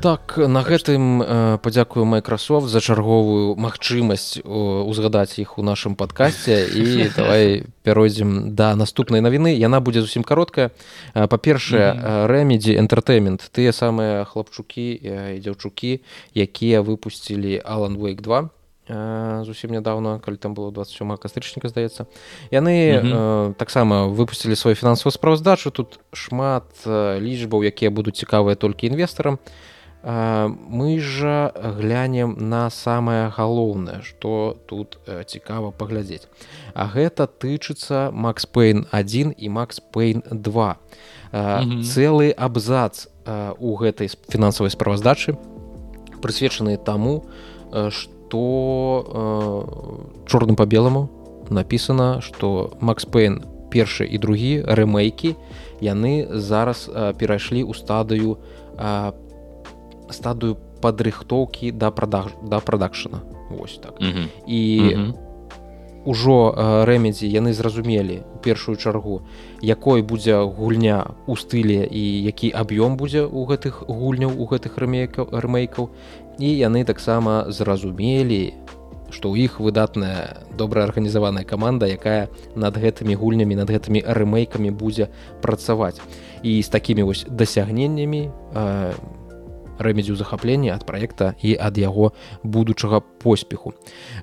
[0.00, 7.12] так на гэтым э, падзякую Microsoft за чарговую магчымасць узгадаць іх у нашым падкасці і
[7.12, 9.52] давай пяройдзем да наступнай навіны.
[9.52, 10.72] Яна будзе зусім кароткая.
[11.12, 16.00] Па-першае рэмедзі энтэртэймент тыя самыя хлапчукі і дзяўчукі
[16.32, 18.48] якія выпусцілі Alan Wake 2
[19.44, 22.06] зусім нядаўна калі там было 27 кастрычніка здаецца.
[22.50, 23.54] Яны mm -hmm.
[23.54, 25.70] таксама выпусцілі сваю фінансавую справаздачу.
[25.70, 26.64] Тут шмат
[27.20, 29.38] лічбаў якія будуць цікавыя толькі інвестарам
[30.04, 36.26] мы жа глянем на самае галоўнае што тут цікава паглядзець
[36.74, 40.76] А гэта тычыцца Макс Пейн 1 і Макс Пейн 2 mm
[41.32, 41.82] -hmm.
[41.82, 43.08] цэлы абзац
[43.58, 45.36] у гэтай фінансавай справаздачы
[46.20, 47.22] прысвечаны таму
[47.90, 48.42] што
[50.26, 51.08] чорным па беламу
[51.50, 55.36] напісана што Макс Пейн першы і другі рэмейкі
[55.80, 58.36] яны зараз перайшлі ў стадыю
[58.76, 59.31] по
[60.12, 64.26] стадыю падрыхтоўкі да продаж да прадакшана Вось так mm -hmm.
[64.46, 65.14] і mm -hmm.
[66.04, 66.54] ужо
[66.86, 69.22] рэмедзі яны зразумелі у першую чаргу
[69.62, 75.28] якой будзе гульня у стылі і які аб'ём будзе у гэтых гульняў у гэтых рэмейкаў
[75.32, 75.88] рэмейкаў
[76.38, 78.54] і яны таксама зразумелі
[79.12, 85.08] што ў іх выдатная добра арганізаваная каманда якая над гэтымі гульнямі над гэтымі рэмейкамі будзе
[85.42, 86.00] працаваць
[86.42, 89.21] і з такімі вось дасягненнямі у
[89.82, 93.74] рэмедзю захаплення ад праекта і ад яго будучага поспеху.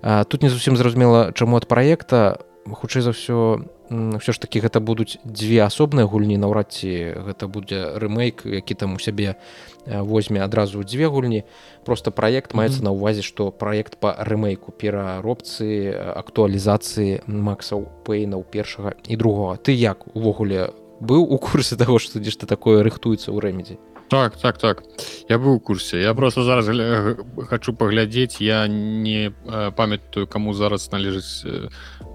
[0.01, 5.17] Тут не зусім зразумела, чаму ад праекта хутчэй за ўсё ўсё ж такі гэта будуць
[5.25, 9.41] дзве асобныя гульні наўрад ці гэта будзе рэмейк, які там у сябе
[9.85, 11.43] возьме адразу дзве гульні.
[11.85, 19.15] просто праект маецца на ўвазе, што праект па рэмейку пераробцы актуалізацыі Максаў Пэйнаў першага і
[19.15, 19.57] другога.
[19.57, 20.69] Ты як увогуле
[21.01, 23.75] быў у курсе таго, што нешта такое рыхтуецца ў рэмедзі.
[24.09, 24.83] Так так так.
[25.29, 26.01] Я быў у курсе.
[26.01, 26.69] Я просто зараз
[27.49, 29.31] хочу паглядзець я не
[29.75, 31.45] памятаю кому зараз належыць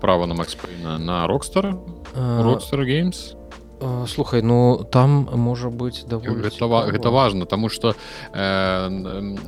[0.00, 1.78] права на макспейна на рокстара
[2.14, 3.34] рокстар геймс
[4.06, 7.94] слухай ну там можа быть гэта, гэта важно тому что
[8.32, 8.88] э,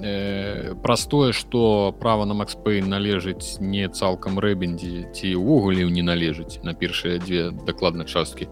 [0.02, 6.74] э, простое что права на макспейн належыць не цалкам рэбендзі ці ўвогуле не належыць на
[6.74, 8.48] першыя две дакладна часткі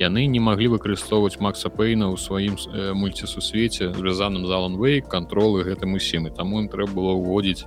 [0.00, 5.94] яны не маглі выкарыстоўваць Макса Пейна ў сваім э, мульцісусвеце звязаным залан вэй контролы гэтым
[5.94, 7.64] усім і таму ім трэба было ўводзіць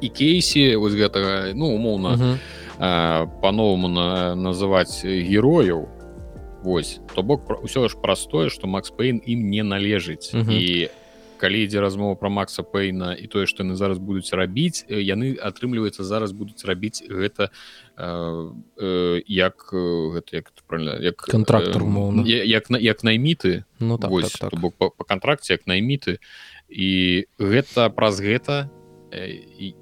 [0.00, 2.36] і кейсі вось гэтага ну умоўна uh -huh.
[2.80, 5.88] э, по-новаму на, называць герояў
[6.62, 10.52] Вось то бок ўсё ж простое што Макс Пейн ім не належыць uh -huh.
[10.52, 10.90] і
[11.38, 16.02] калі ідзе размова про Макса Пейна і тое што яны зараз будуць рабіць яны атрымліваецца
[16.02, 17.48] зараз будуць рабіць гэта
[17.98, 22.22] як гэта як правильно як контрактор умоўна.
[22.22, 23.64] э, як на як найміты.
[23.80, 24.60] Ну так, Вось, так, так.
[24.60, 26.18] бок по, по контракце як найміты.
[26.68, 28.70] І гэта праз гэта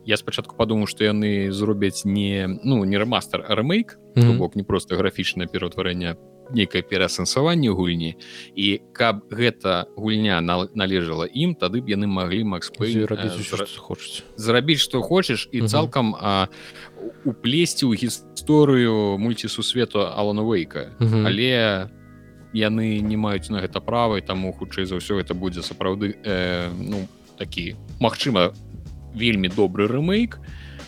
[0.06, 4.38] я спачатку падумаў што яны зробяць не ну не ремастер ремейк mm -hmm.
[4.38, 6.16] бок не просто графічнае пераўтварэнне
[6.50, 8.16] нейкае пераасэнсаванне гульні.
[8.54, 10.40] І каб гэта гульня
[10.74, 12.70] належала ім тады б яны маглі Макс
[13.78, 16.14] хочуць зрабіць што хочаш і цалкам
[17.24, 21.90] уплесці ў гісторыю мульцісусвету аланавейка але
[22.56, 27.08] яны не маюць на гэта права таму хутчэй за ўсё это будзе сапраўды э, ну
[27.36, 28.52] такі Мачыма
[29.14, 30.38] вельмі добры рэмейк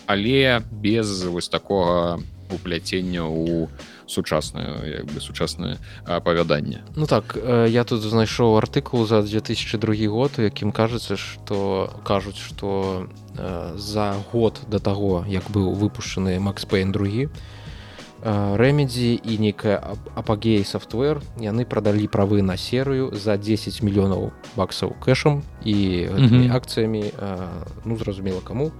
[0.09, 2.19] але без вось такога
[2.49, 3.69] упляцення ў у
[4.09, 6.83] сучаснае бы сучаснае апавяданне.
[6.95, 7.37] Ну так
[7.69, 13.07] я тут знайшоў артыкул за 2002 год у якім кажацца что кажуць что
[13.77, 17.29] за год до таго як быў выпушчаны Макс Пейн другі
[18.21, 19.79] рэмедзі і нейкая
[20.15, 26.09] апагей софтвер яны прадалі правы на серыю за 10 мільёнаў баксаў кэшам і
[26.51, 27.15] акцыямі
[27.85, 28.71] ну зразумела каму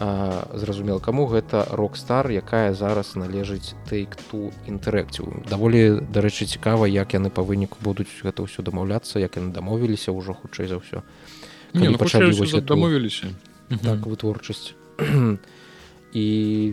[0.00, 7.28] зразумела каму гэта рок-стар якая зараз належыць take to інтэрэкцыю даволі дарэчы цікава як яны
[7.28, 11.04] па выніку будуць гэта ўсё дамаўляцца як яны дамовіліся ўжо хутчэй за ўсё.
[11.74, 11.84] Ну,
[12.64, 13.28] дамовіліся.
[13.68, 14.72] Так вытворчасць.
[16.12, 16.24] І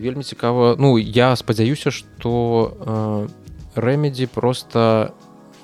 [0.02, 3.28] вельмі цікава ну я спадзяюся что
[3.76, 5.12] рэмедзі просто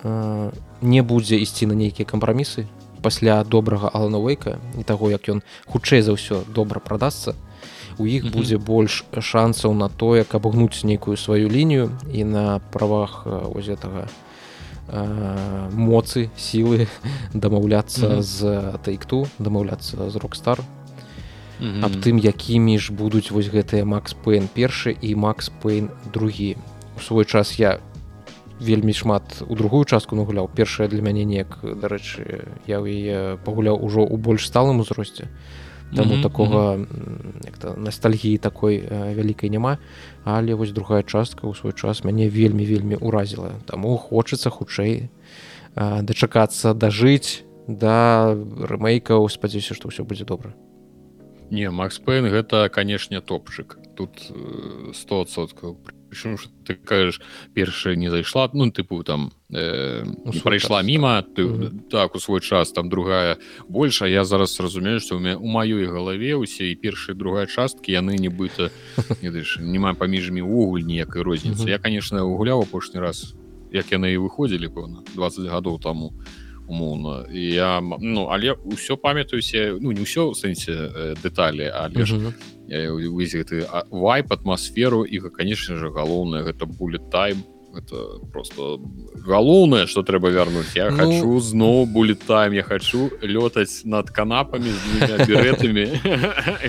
[0.04, 2.68] э, не будзе ісці на нейкія кампрамісы
[3.02, 7.34] пасля добрага аланавейка і таго як ён хутчэй за ўсё добра прадасца
[7.98, 13.26] у іх будзе больш шансаў на тое каб гнуць нейкую сваю лінію і на правах
[13.26, 14.08] ось гэтага
[15.72, 16.86] моцы сілы
[17.32, 20.60] дамаўляцца з тайкту дамаўляцца з рок-стар
[21.60, 21.84] mm -hmm.
[21.84, 26.56] аб тым якімі ж будуць вось гэтыя макс пейн першы і макс пейн другі.
[26.96, 27.78] У свой час я
[28.60, 30.48] вельмі шмат у другую частку нагуляў.
[30.54, 35.28] Першая для мяне неяк дарэчы я ў яе пагуляў ужо ў больш сталым узросце
[35.94, 36.22] таму mm -hmm.
[36.22, 37.78] такога mm -hmm.
[37.78, 39.78] ностальгіі такой э, вялікай няма
[40.24, 45.08] але вось другая частка ў свой час мяне вельмі вельмі ўразіла таму хочацца хутчэй
[45.76, 50.52] э, дачакацца дажыць да рэмейкаў спадзяюся што ўсё будзе добра
[51.50, 54.32] не макс пейн гэта канешне топчык тут
[54.92, 55.76] 100соткаў
[56.14, 57.20] причым ты кажаш
[57.54, 60.04] першая не зайшла ну тыпу там э,
[60.42, 61.90] прайшла міма ты mm -hmm.
[61.90, 63.36] так у свой час там другая
[63.68, 67.92] больше я зараз разумею что у меня у маёй галаве усе і першая другая часткі
[67.92, 68.70] яны нібыта
[69.60, 71.70] няма паміж імі увогуль ніякай розніцы mm -hmm.
[71.70, 73.34] я конечно гуляў апошні раз
[73.72, 79.76] як яны і выходзілі пэўна 20 гадоў таму а умоўна я ну але ўсё памятаюся
[79.80, 82.32] ну не ўсё сэнсе э, дэталі але ж
[83.44, 87.44] гэты вайп атмасферу і конечно же галоўнае гэта будет тайм
[87.76, 88.78] это просто
[89.26, 90.96] галоўнае что трэба вярнуць я ну...
[90.98, 94.70] хочу зноў будет тайм я хочу лётаць над канапамі
[95.28, 95.86] беретамі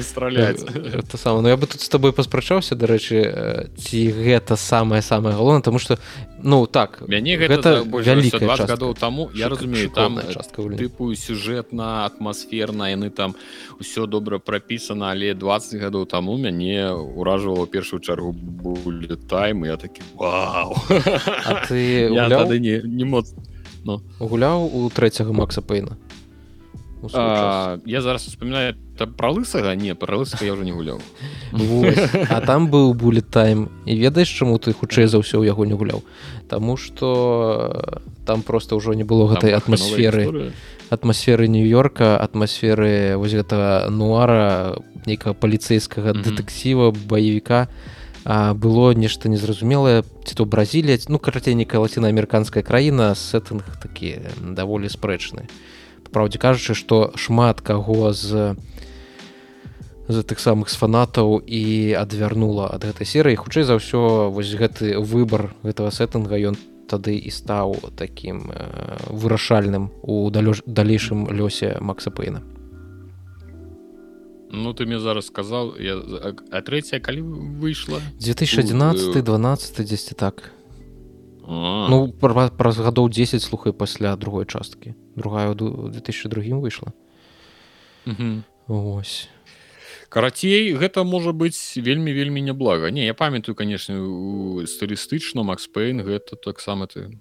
[0.02, 5.36] страляць это сам но я бы тут с тобой паспрачаўся дарэчы ці гэта самое самое
[5.36, 5.98] галоўна тому что
[6.44, 7.84] ну так мяне гэта,
[8.68, 13.36] гадоў таму я разумею там частка тыпу сюжэтна атмасферна яны там
[13.80, 20.02] усё добра прапісана але 20 гадоў таму мяне ўражвала першую чаргу будет тайм я такі
[20.16, 20.76] вау
[21.68, 22.10] ты
[22.60, 23.34] не, не моц
[23.86, 24.02] но.
[24.20, 24.28] Ну.
[24.28, 25.98] гуляў у трэцяга макса пейна
[27.14, 28.74] а, я зараз успамінаю
[29.18, 31.02] пра лысага не пра лысага я уже не гуляў
[32.30, 35.78] а там быў булет тайм і ведаеш чаму ты хутчэй за ўсё ў яго не
[35.78, 36.04] гуляў
[36.50, 40.54] Таму что там просто ўжо не было гэтай атмасферы
[40.90, 47.95] атмасферы нью-йорка атмасферы вось гэтага нуара нейкага паліцэйскага дэтэксіва баевіка а
[48.26, 55.46] было нешта незразумелае ці то бразілія ну карацей некая лацінаамерыканская краіна сеттынг такі даволі спрэчны
[56.16, 58.56] праўдзе кажучы што шмат каго з
[60.08, 64.98] з тых самых з фанатаў і адвярнула ад гэтай серыі хутчэй за ўсё вось гэты
[65.02, 66.58] выбар гэтага сеттынга ён
[66.88, 68.50] тады і стаў такім
[69.10, 72.46] вырашальным у далейшым лёсе макса пейна
[74.52, 76.02] Ну ты мне зараз сказал я
[76.52, 77.22] а третья калі
[77.62, 80.52] выйшла 2011 12 10 так.
[81.48, 81.88] А.
[81.90, 86.94] ну праз гадоў 10 слухай пасля другой часткі другая 2002 выйшла
[88.68, 89.30] ось.
[90.10, 92.92] Карацей гэта можа быць вельмі вельмі няблага.
[92.92, 93.94] Не я памятаю конечно
[94.66, 97.20] стылістычна макс пейн гэта таксама ты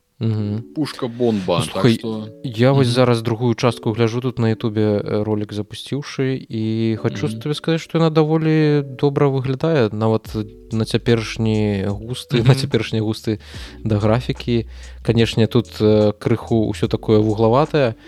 [0.75, 2.29] пушка бомба ну, так что...
[2.45, 7.81] я вось зараз другую частку гляжу тут на ютубе ролик запусціўшы і хочу тебе сказать
[7.81, 10.31] что яна даволі добра выглядае нават
[10.71, 13.41] на цяперашні густы на цяперашнія густы
[13.83, 14.69] да графікі
[15.03, 15.83] канешне тут
[16.23, 17.99] крыху ўсё такое вуглаватае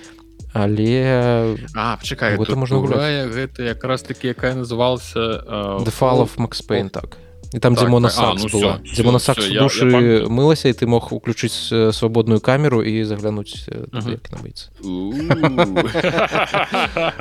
[0.54, 1.58] але
[2.06, 2.86] чакай можна
[3.34, 7.18] гэта якраз таки якая назывался дефалов макспейн так
[7.52, 8.80] і там дзе монасакс ну, была.
[8.82, 14.68] дзе монасакс душы я, я мылася і ты мог уключыць свабодную камеру і заглянуць набыць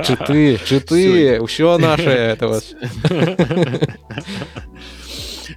[0.02, 2.74] чы ты ўсё наше вас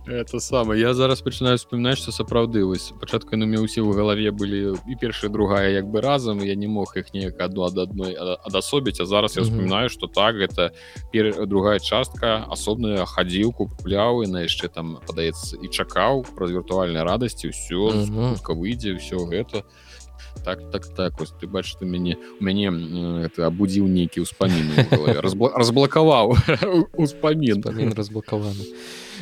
[0.10, 0.82] это самое.
[0.82, 4.96] Я зараз пачынаю вспоминать что сапраўды вось пачатку ну мне ўсе ў галаве былі і
[4.98, 9.00] першая другая як бы разам я не мог их неяк одну ад адной адасобіць.
[9.00, 10.72] А зараз я вспоминаю что так это
[11.12, 17.04] пер другая частка асобная хадзіў купляў і на яшчэ там падаецца і чакаў праз віртуальнай
[17.04, 19.64] радасці ўсё выйдзе ўсё гэта.
[20.44, 22.72] Так так так ось ты бачыш ты мяне у мяне
[23.26, 24.90] это абудзіў нейкі ўспаміны
[25.54, 26.34] разблакаваў
[27.04, 27.62] успамін
[27.94, 28.66] разблакаваны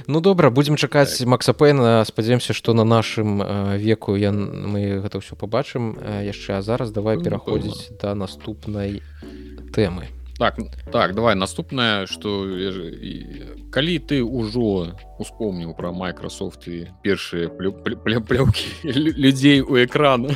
[0.05, 1.27] Ну добра будзем чакаць так.
[1.27, 2.05] Макса Пэйна.
[2.05, 3.41] Спадзяемся што на нашым
[3.77, 6.59] веку я мы гэта ўсё побачым яшчэ.
[6.59, 9.01] А зараз давай ну, пераходзіць да наступнай
[9.73, 10.57] тэмы так
[10.91, 12.45] так давай наступнае что
[13.71, 18.67] калі ты ўжо успомніў про Microsoft і першыя пляўкі
[19.17, 20.29] людзей у экран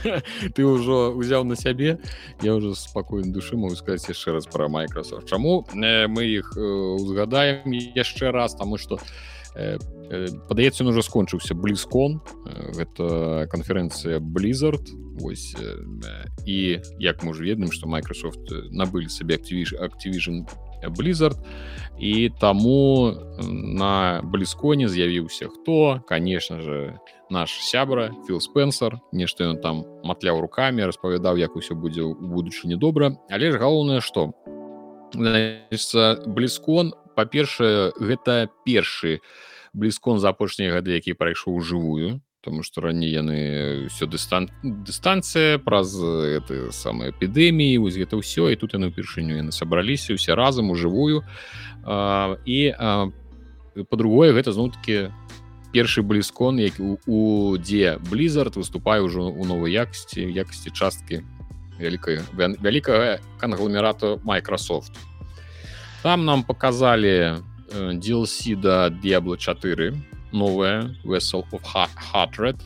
[0.54, 1.98] ты ўжо узяў на сябе
[2.42, 5.28] я уже спакойна душы могу сказать яшчэ раз про Microsoft.
[5.28, 8.98] Чаму мы іх узгадаем яшчэ раз тому что
[10.48, 12.20] падаецца он уже скончыўся блізкон
[12.76, 14.88] гэта канферэнцыя blizzard.
[15.20, 15.56] Ось
[16.46, 20.46] і як мы уже ведаем что Microsoft набылі сабе активі Activision
[20.96, 21.36] blizzard.
[21.98, 26.98] І таму на блізконе з'явіўся хто конечно же
[27.30, 29.00] наш сябра фил спенсер.
[29.12, 34.00] Нешта ён там матляў руками распавядаў як усё будзе у будучыні добра але ж галоўнае
[34.00, 34.32] что?
[35.12, 39.47] Блізкон па-першае гэта першы у
[39.78, 45.94] блізкон за апошнія гады які прайшоў жывую тому что раней яны все дыстан дыстанцыя праз
[46.02, 50.74] это самая эпідэміі вось гэта ўсё і тут яны ўпершыню яны сабраліся усе разам у
[50.74, 51.22] жывую
[51.86, 52.74] а, і
[53.90, 55.14] по-другое гэта зноў-таки
[55.72, 57.20] першы блізкон які у, у
[57.58, 61.22] дзе blizzard выступае ўжо у новай якасці якасці часткі
[61.78, 64.92] вялікай вялікага кангломерату Microsoft.
[66.02, 69.94] Там нам показалі DLC да Diablo 4
[70.32, 72.60] новая Vessel of Heartred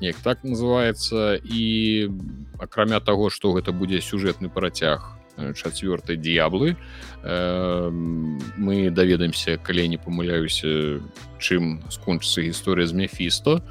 [0.00, 1.34] неяк так называется.
[1.34, 2.10] І
[2.58, 5.18] акрамя таго што гэта будзе сюжэтны працяг
[5.54, 6.76] чацвёртай д'яблы
[7.22, 11.00] э, мы даведаемся калі не памыляюся
[11.38, 13.62] чым скончыцца гісторыя з мефісто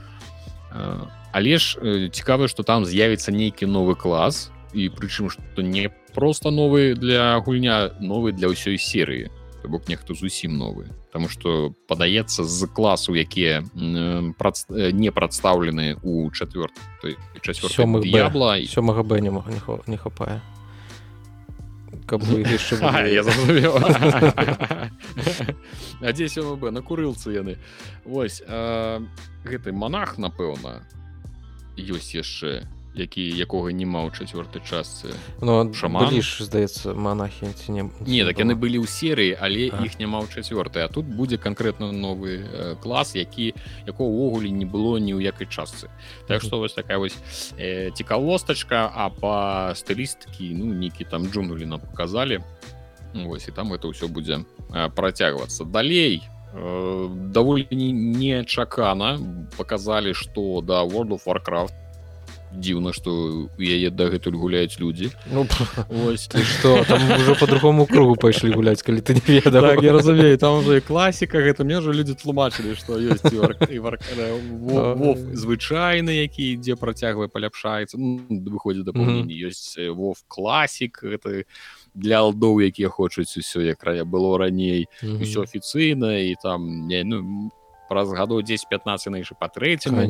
[0.72, 5.92] э, але ж э, цікава што там з'явіцца нейкі новы клас і прычым што не
[6.16, 9.28] просто новы для гульня новы для ўсёй серыі
[9.68, 13.64] то бок нехто зусім новы Таму что падаецца з класу якія
[14.40, 14.66] прац...
[14.72, 16.72] не прадстаўлены у чавёр
[18.08, 20.40] ябла і сёмага б не мог не хапае.
[22.08, 22.24] Каб
[26.00, 26.38] надзесь
[26.72, 27.58] на курылцы яны.
[28.06, 28.40] Вось
[29.44, 30.88] гэты монах напэўна
[31.76, 32.64] ёсць яшчэ
[32.98, 38.58] які якога няма ў чацвёртай частцы ну, шаманіш здаецца монахі ці не не так яны
[38.58, 39.86] былі ў серыі але а.
[39.86, 40.86] іх няма ў чацвёртай.
[40.86, 43.54] А тут будзе канкрэтна новы э, клас які
[43.86, 45.90] якого ўвогуле не было ні ў якай частцы.
[46.28, 47.18] Так што вось такая вось
[47.58, 52.42] э, цікавостачка а по стылістыкі ну нейкі там джунулі нам показалі
[53.14, 55.64] Вось і там это ўсё будзе э, працягвацца.
[55.66, 56.22] Далей
[56.54, 59.18] э, даволі нечакана
[59.58, 61.74] показалі што да world of warcraft
[62.58, 65.12] дзіўна што яе дагэтуль гуляюць людзі.
[65.32, 65.46] Ну,
[66.18, 70.60] что там уже по-другому кругу пайшлі гуляць калі ты не веда так, я разумею там
[70.60, 73.22] уже класіка гэта мне же людзі тлумачылі што ёсць
[75.38, 77.98] звычайны які ідзе працягвае паляпшаецца.
[77.98, 78.92] Ну, выходзіць да
[79.48, 81.46] ёсць вов класік гэта
[81.94, 87.52] для алдоў якія хочуць усё як края было раней усё афіцыйна і там не ну
[87.90, 90.04] праз гадоў 10-15 на па трэцяму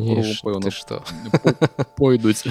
[0.71, 1.03] што
[1.95, 2.43] пойдуць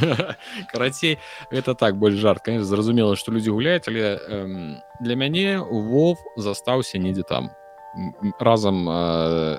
[0.73, 1.19] карацей
[1.51, 6.99] это так больш жарт конечно зразумела што людзі гуляюць але эм, для мяне вов застаўся
[6.99, 7.51] недзе там.
[8.39, 9.59] Разам э,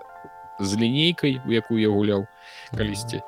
[0.59, 2.27] з лінейкай у якую я гуляў
[2.75, 3.21] калісьці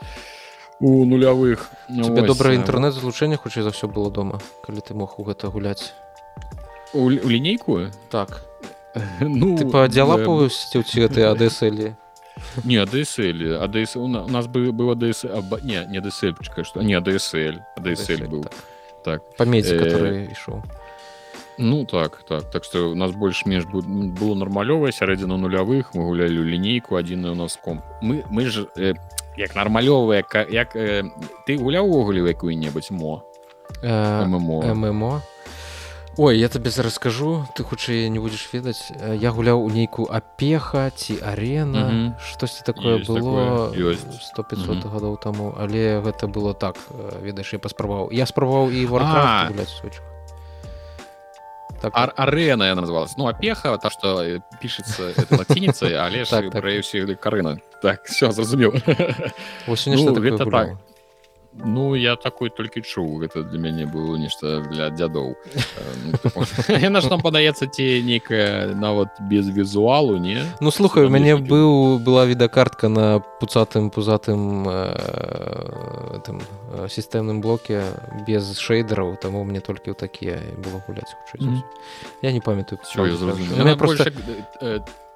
[0.80, 1.70] у нулявых.
[1.90, 5.94] Тебе добрае інтэрнэт злучэнне хутчэй за ўсё было дома калі ты мог у гэта гуляць
[6.94, 8.46] у лінейку так.
[9.22, 11.94] Ну ты падзялапаўсці ці гэтай адэсэлі
[12.64, 15.24] не ADSL ADS у нас бы было ДС
[15.64, 18.46] не не DSL почекай что не DSL DSL был.
[19.04, 19.22] так.
[19.38, 20.64] По меди который ішоў
[21.60, 22.50] ну так так.
[22.50, 27.60] Так что у нас больш-менш было нармалёвая сярэдзіна нулявых мы гулялі лінейку адзін у нас
[27.62, 27.84] комп.
[28.02, 28.96] Мы мы ж э,
[29.38, 31.04] як нармалёвая як э,
[31.46, 33.24] ты гуляў увогуле якую-небудзь мо?
[33.84, 35.22] Э, мо мо
[36.20, 38.92] Ой я табе зараз скажу ты хутчэй не будзеш ведаць.
[39.24, 45.56] Я гуляў у нейкую апеха ці арена штосьці такое было 100-500 гадоў таму.
[45.56, 46.76] Але гэта было так
[47.24, 48.12] ведаеш я паспрабаваў.
[48.12, 49.72] Я спрабаваў і гуляць
[51.80, 53.16] так арена я называлась.
[53.16, 54.20] Ну апеха та что
[54.60, 57.20] пішется лацініца але так, так.
[57.24, 58.04] карына так.
[58.04, 58.76] все зразумеў.
[59.68, 60.76] Ну, так
[61.54, 65.34] Ну я такой толькі чуў гэта для мяне было нешта для дзядоў
[66.88, 70.46] яна ж нам падаецца ці нейкая нават без візуалу не?
[70.62, 74.70] Ну слухай у мяне быў была відакартка на пуцатым пузатым
[76.22, 76.38] там
[76.86, 77.82] сістэмным блоке
[78.30, 81.66] без шэйдераў таму мне толькі ў такія было гуляць хутчэй
[82.22, 82.78] я не памятаю
[83.76, 84.14] просто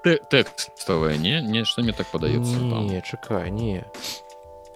[0.03, 1.39] тэкставая не?
[1.41, 3.86] Нешта мне так падаецца не чакай не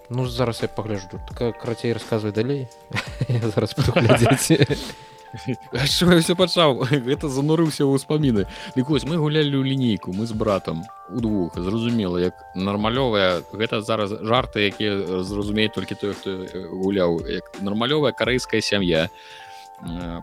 [0.10, 2.68] Ну зараз я пагляджу такая карацей расказвай далей.
[3.30, 3.76] Зараз
[6.22, 11.58] все пачаў гэта занурыўся ў ўспаміны вось мы гулялі ў лінейку мы з братам удвух
[11.60, 16.32] зразумела як нармалёвая гэта зараз жарты якія зразумеюць толькі той хто
[16.72, 19.10] гуляў як нармалёвая карэйская сям'я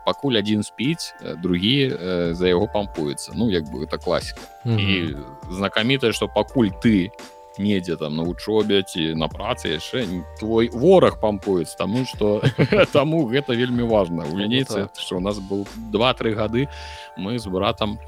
[0.05, 1.95] пакуль адзін спіць другі
[2.35, 4.43] за яго пампуецца ну як бы это класіка.
[4.67, 5.15] І
[5.47, 7.13] знакамітае што пакуль ты
[7.59, 10.07] недзе там на вучобе ці на працы яшчэ
[10.39, 12.43] твой вораг пампуецца таму что
[12.93, 16.69] таму гэта вельмі важна у лінейцы что у нас был два-тры гады
[17.17, 17.99] мы з братам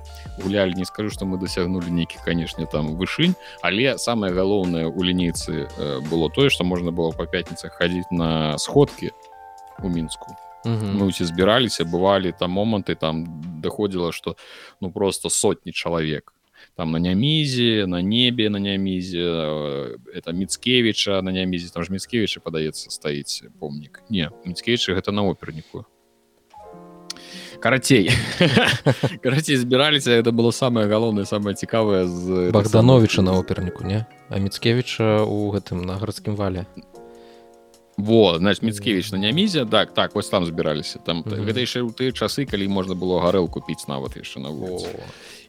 [0.43, 5.69] гулялі не скажу что мы дасягнули нейкі канешне там вышынь але самое галоўнае у лінейцы
[6.11, 9.13] было тое что можна было по пятніцах хадзіць на сходкі
[9.83, 10.37] у мінску
[10.67, 13.25] мы усе збіраліся бывалі там моманты там
[13.63, 14.37] даходзіла что
[14.81, 16.36] ну просто сотні чалавек
[16.77, 22.41] там на нямізе на небе на нямізе э, это міцкевіча на нямізе там ж міцкевіча
[22.41, 25.87] падаецца стаіць помнік не міцкевічы гэта на оперніку
[27.61, 28.11] карацей
[29.23, 34.05] карацей збіраліся это было самое галоўнае самое цікавае з богдановича на оперніку не?
[34.29, 36.67] А міцкевіча у гэтым на гарадскім вале
[37.97, 40.99] во значит міцкевич на нямізе так так вось там збіраліся.
[40.99, 44.89] Там гэта яшчэ ў тыя часы калі можна было гарэл купіць нават яшчэ на вуліцы.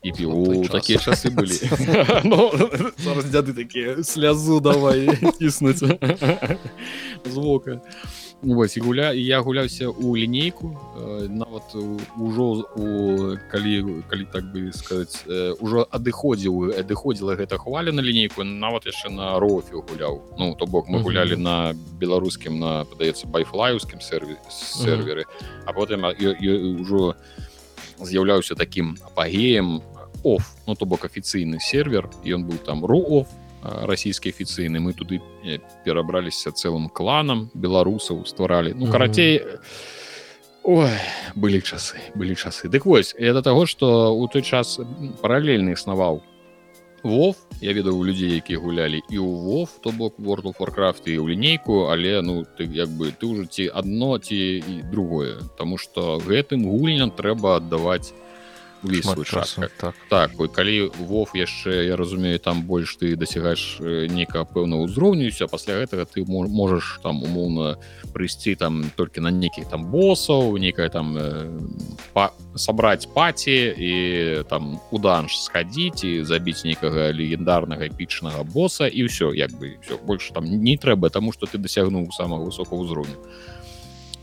[0.03, 1.57] І піу такія часы былі.
[2.23, 2.51] Ну,
[3.03, 5.83] зараз дзяды такія слязу давай ціснуць
[7.33, 7.81] з вока
[8.41, 10.77] вось і гуля і я гуляўся у лінейку
[11.29, 11.75] нават
[12.17, 15.25] ужо у калі калі так бы сказаць
[15.59, 20.87] ужо адыходзіў адыходзіла гэта хваля на лінейку нават яшчэ на рофе гуляў ну то бок
[20.89, 25.25] мы гулялі на беларускім на падаецца байфлаюскім серві серверы
[25.65, 27.15] а потым ўжо
[27.99, 29.81] з'яўляўся таким апагеем
[30.23, 33.27] оф ну то бок афіцыйны сервер ён быў там руоф
[33.87, 35.19] расійскі афіцыйны мы туды
[35.85, 39.43] перабраліся цэлым кланам беларусаў стваралі ну карацей
[40.67, 40.91] Ой,
[41.35, 42.67] былі часы былі часы.
[42.67, 44.79] Дык вось это таго что у той час
[45.21, 46.19] паралельны існаваў
[47.03, 47.35] вов.
[47.61, 51.31] Я ведаў людзей якія гулялі і ў вов то бок world of warcraft і ў
[51.31, 55.39] лінейку але ну ты як бы ты ўжо ці адно ці і другое.
[55.57, 58.11] Таму что гэтым гульням трэба аддаваць
[58.83, 59.95] увесь свой час так.
[60.09, 65.81] Так ой, калі вов яшчэ я разумею там больш ты дасягаеш нейка пэўна ўзроўнюся пасля
[65.81, 67.77] гэтага ты можаш там умоўна
[68.13, 71.49] прыйсці там толькі на нейкіх там босаў некая там э,
[72.13, 73.93] па, сабраць паці і
[74.49, 80.33] там уданж схадзіць і забіць нейкага легендарнага эпічнага боса і ўсё як бы все больше
[80.33, 83.17] там не трэба таму что ты дасягнуў самого высокого ўзроўню.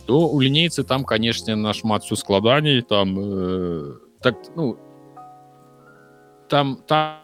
[0.07, 4.79] То у лінейцы там канешне нашмат всю складаней там э, так ну
[6.49, 7.21] там там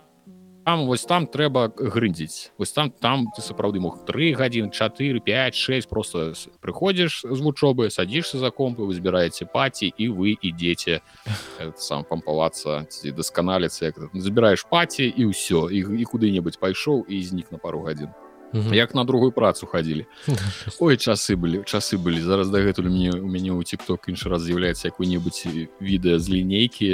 [0.65, 2.53] там вось там трэба грындзіць.
[2.59, 7.91] Вось там там ты сапраўды мог три гадзін 4 5 6 просто прыходзіш з вучобы
[7.91, 11.01] садишься за компы вы збіраеце паці і вы ідзеце
[11.77, 17.51] сам пампавацца ці дасканаліцца як забіраеш паці і ўсё і, і куды-небудзь пайшоў і знік
[17.51, 18.13] на пару гадзін
[18.53, 18.75] угу.
[18.75, 20.07] як на другую працу хадзілі.
[20.81, 22.21] Ой часы былі часы былі.
[22.21, 25.47] Зараз дагэтуль мне у мяне ў тикток іншы раз з'яўляецца якой-небудзь
[25.81, 26.91] відэа з лінейкі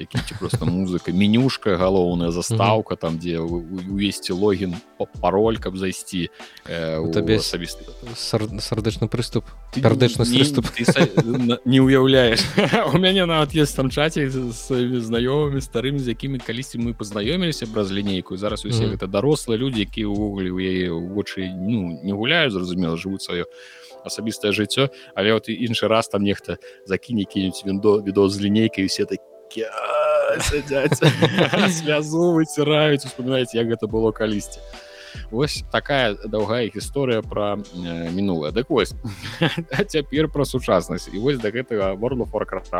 [0.00, 1.12] які просто музыка.
[1.12, 4.76] Менюшка галоўная застаўка там дзе увесці логін
[5.20, 6.30] пароль каб зайсці
[6.64, 7.84] э, табе асабісты.
[8.16, 9.44] сардэчны прыступ
[9.76, 10.66] пярдэчны прыступ.
[11.64, 12.40] не ўяўляеш
[12.94, 17.92] у мяне нават есть там чаце сваімі знаёмымі старымі з якімі калісьці мы пазнаёміліся праз
[17.92, 18.36] лінейку.
[18.36, 23.24] Зараз усе гэта дарослыя людзі якія ўвогуле у яе вочы ну не гуляюць зразумела жывуць
[23.24, 23.44] сваё
[24.04, 29.04] асабістае жыццё але вот іншы раз там нехта закіне кінуць віндо відео з лінейкай усе
[29.04, 29.66] такі
[31.70, 34.60] слязу выціраюць успамінаць як гэта было калісьці
[35.30, 37.58] Вось такая даўгая гісторыя пра
[38.14, 38.94] мінулае дык вось
[39.88, 42.70] цяпер пра сучаснасць і вось да гэтага World of Warcraft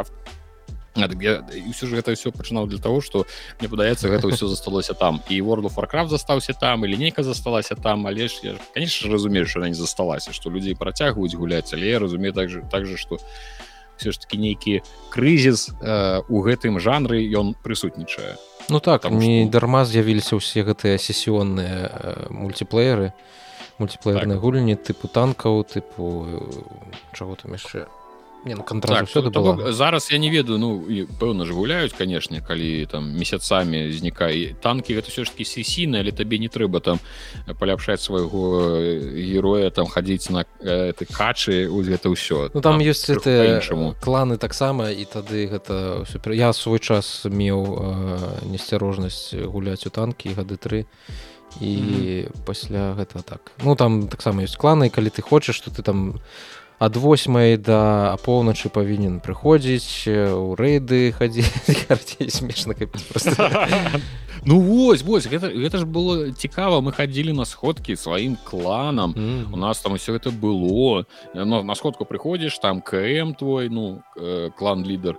[1.07, 3.27] ўсё ж гэта ўсё пачынаў для того что
[3.61, 5.23] мне падаецца гэта ўсё засталося там.
[5.29, 9.47] І World of Warcraft застаўся там і лінейка засталася там але ж я конечно разумею
[9.47, 12.97] что она не засталася что людзей працягваюць гуляць але я разумею так же так же
[12.97, 13.19] что
[14.01, 14.81] все ж таки нейкі
[15.13, 18.41] крызіс э, у гэтым жанры ён прысутнічае.
[18.73, 19.53] Ну так не что...
[19.53, 23.13] дарма з'явіліся ўсе гэтыя сесіённыя э, мультиплееры.
[23.77, 24.45] Мультиплеерныя так.
[24.45, 26.05] гульні тыпу танкаў тыпу
[27.13, 27.89] чаго там яшчэ
[28.45, 30.85] не ну контракт так, то, то, зараз я не ведаю ну
[31.21, 36.13] пэўна ж гуляюць канешне калі там месяцамі знікае танкі гэта все ж таки сесійна але
[36.13, 37.01] табе не трэба там
[37.59, 38.81] паляпшаць свайго
[39.13, 43.05] героя там хадзіць на ты качы гэта ўсё ну там, там ёсць
[43.67, 49.91] чаму кланы таксама і тады гэта супер я свой час меў э, несцярожнасць гуляць у
[49.91, 50.85] танкі гады тры
[51.61, 52.31] і mm -hmm.
[52.45, 53.53] пасля гэта так.
[53.65, 56.21] Ну там таксама ёсць кланы калі ты хочаш что ты там у
[56.81, 62.75] ад восьмай да апоўначы павінен прыходзіць у рэйды хадзіць смешна
[64.45, 69.13] Ну вось вось гэта, гэта ж было цікава мы хадзілі на сходкі сваім кланам.
[69.13, 69.53] Mm -hmm.
[69.53, 71.05] у нас там усё гэта было.
[71.35, 75.17] Но на сходку прыходзіш там км твой ну э, клан лідар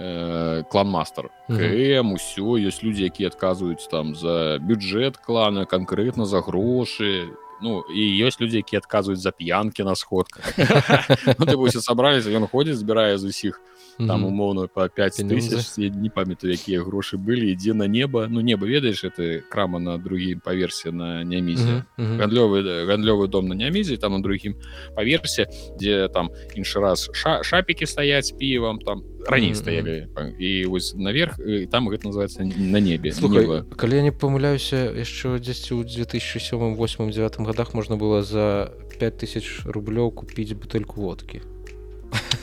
[0.00, 2.14] э, клан мастер км mm -hmm.
[2.14, 7.28] усё ёсць людзі якія адказваюць там за бюджэт клана канкрэтна за грошы
[7.64, 10.44] Ну і ёсць людзі якія адказваюць за п'янкі на сходках.
[11.40, 13.60] Ну, сабраліся ён ходзіць збірае з усіх
[13.98, 18.66] там умоўна по 5 тысяч не памятаю якія грошы былі ідзе на неба ну неба
[18.66, 24.20] ведаеш это крама на другім паверсе на нямізе гандлёвы гандлёвы дом на нямізе там на
[24.20, 24.56] другім
[24.94, 25.46] паверсе
[25.78, 31.38] дзе там іншы раз ша шапікі стаяць півам там раней стаялі і вось наверх
[31.70, 37.10] там гэта называется на небе Слухай, калі я не памыляюся яшчэ дзесьці ў 2007 8
[37.10, 41.53] 9 годах можна было за 5000 рублёў купіць бутэльку водкі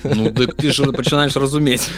[0.03, 1.89] Ну, дык ты ж пачынаеш разумець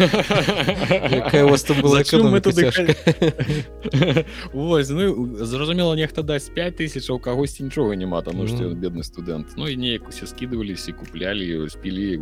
[4.53, 9.03] Вось ну зразумела нехта дасць 5 тысяч у кагосьці нічога няма там ну, што бедны
[9.03, 12.19] студэнт Ну і неяк усе скідываліся куплялі спілі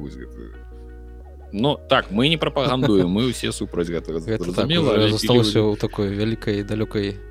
[1.51, 7.30] Ну так мы не прапагандуем мы ўсе супраць гэтага зразумела засталося ў такой вялікай далёкай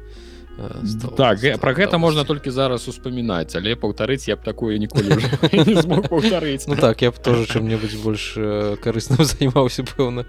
[0.84, 5.16] Стал, так стал, про гэта можна толькі зараз успамінаць але паўтарыць я б такое ніколі
[6.10, 8.34] паўтарыць Ну так я б тоже чым-небудзь больш
[8.82, 10.26] карысным займаўся пэўна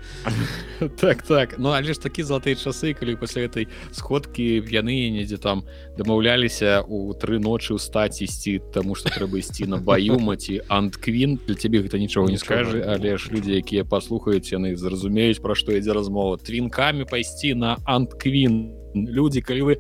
[1.02, 1.58] так так.
[1.58, 5.66] Ну але ж такі залатыя часы калі пасля этой сходкі яны недзе там
[5.98, 11.56] дамаўляліся у тры ночы ўстаць ісці таму што трэба ісці на баю маці антквін для
[11.56, 15.92] цябе гэта нічога не скажы але ж людзі якія паслухаюць яны зразумеюць пра што ідзе
[15.98, 19.74] размова твінкамі пайсці на антквін на людзі калі вы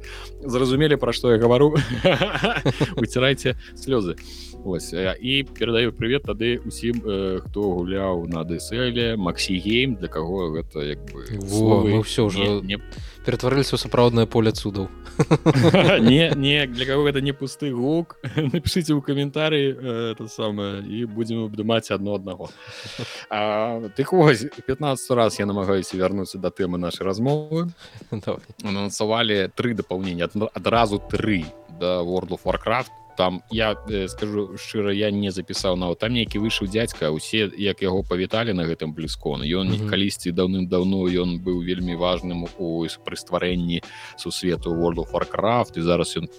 [0.43, 1.75] зразумелі пра што я гавару
[2.99, 4.15] выцірайце слёзы
[4.63, 7.01] ось і перадаю привет тады усім
[7.45, 11.25] хто гуляў на дСле Масігейм для каго гэта як бы
[12.01, 12.77] ўсё ўжо не, не
[13.25, 14.89] ператварыліся ў сапраўднае поле цудаў.
[16.01, 19.75] Не не для кого гэта не пусты гук напишите ў каментары
[20.15, 22.49] это самае і будзем абдымаць адно аднаго
[23.29, 27.69] ты вось 15 раз я намагаюся вярнуцца да тэмы нашай размовы.
[28.63, 31.45] Анансавалі тры дапаўнення адразу тры
[31.79, 36.39] да world of warcraft там я э, скажу шчыра я не запісаў нават там нейкі
[36.39, 39.89] выйшаў дзядзька усе як яго павіталі на гэтым блізкон ён mm -hmm.
[39.89, 43.81] калісьці даўным-даўно ён быў вельмі важным у пры стварэнні
[44.17, 46.29] сусвету world of warcraft і зараз ён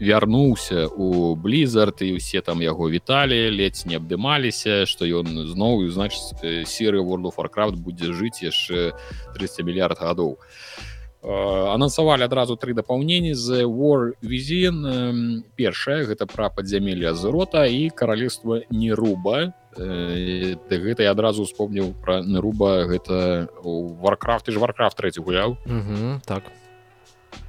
[0.00, 6.66] вярнуўся у blizzard і усе там яго віталі ледзь не абдымаліся что ён зноў значыць
[6.66, 8.92] серы world of warcraft будзе жыць яшчэ
[9.34, 10.75] 300 мільярд гадоў Э,
[11.26, 18.62] анансавалі адразу тры дапаўненні з war візін першае гэта пра падзямелля з рота і каралевства
[18.70, 19.52] неруба.
[19.76, 25.58] Э, гэта я адразу успомніў пра неруба гэта варкрафт і ж варкрафт трэці гуляў
[26.24, 26.46] так.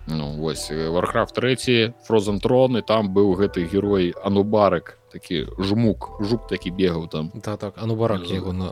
[0.08, 6.48] Ну вось варкрафт трэці фрозен трон і там быў гэты герой анубарык такі жмук жук
[6.48, 7.32] такі бегаў там.
[7.34, 8.72] Да, так а ну барак яго на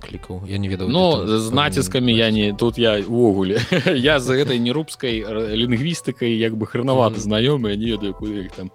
[0.00, 0.42] клікаў.
[0.46, 3.60] Я не ведаў но з націскамі я не тут я увогуле.
[3.94, 8.70] Я за гэтай нерубскай лінгвістыкай як бы хранаваты знаёмы не ведаю куды іх там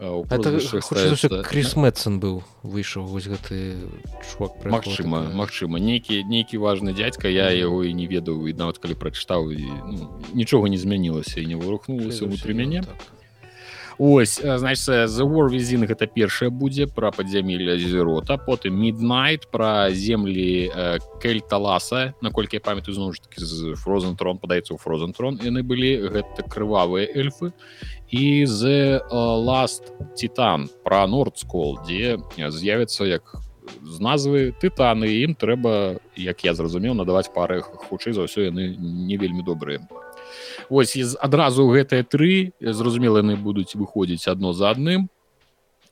[0.00, 3.76] крисмэтсон быў выйшаў вось гэты
[4.24, 8.96] чувак Мачыма Мачыма нейкі нейкі важны дядзька я яго і не ведаў і нават калі
[8.96, 12.96] прачытаў ну, нічога не змянілася і не вырухнулася внутры мяне так.
[14.02, 20.72] Ось значит the war візін гэта першае будзе пра падзямелля зерота потым midnight пра землі
[20.72, 25.36] э, кельталаса наколькі я памятаю зноў ж таки з фрозен трон падаецца ў фрозен трон
[25.44, 27.52] яны былі гэта крывавыя эльфы.
[28.08, 33.36] І з last титан пра нордскол дзе з'явіцца як
[33.84, 39.20] з назвы тытаны ім трэба як я зразумеў надаваць пары хутчэй за ўсё яны не
[39.20, 39.84] вельмі добрыя
[40.70, 45.10] ось адразу гэтыя тры зразумела яны будуць выходзіць адно за адным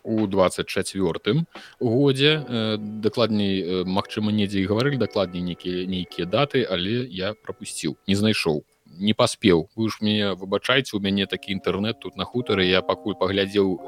[0.04, 1.44] у 24
[1.80, 2.32] годзе
[2.78, 8.62] дакладней Мачыма недзе і гаварылі дакладней нейкія нейкія даты але я пропусціў не знайшоў
[8.98, 13.14] не паспеў вы ж мне выбачайце у мяне такі інтэрнет тут на хутары я пакуль
[13.14, 13.78] паглядзеў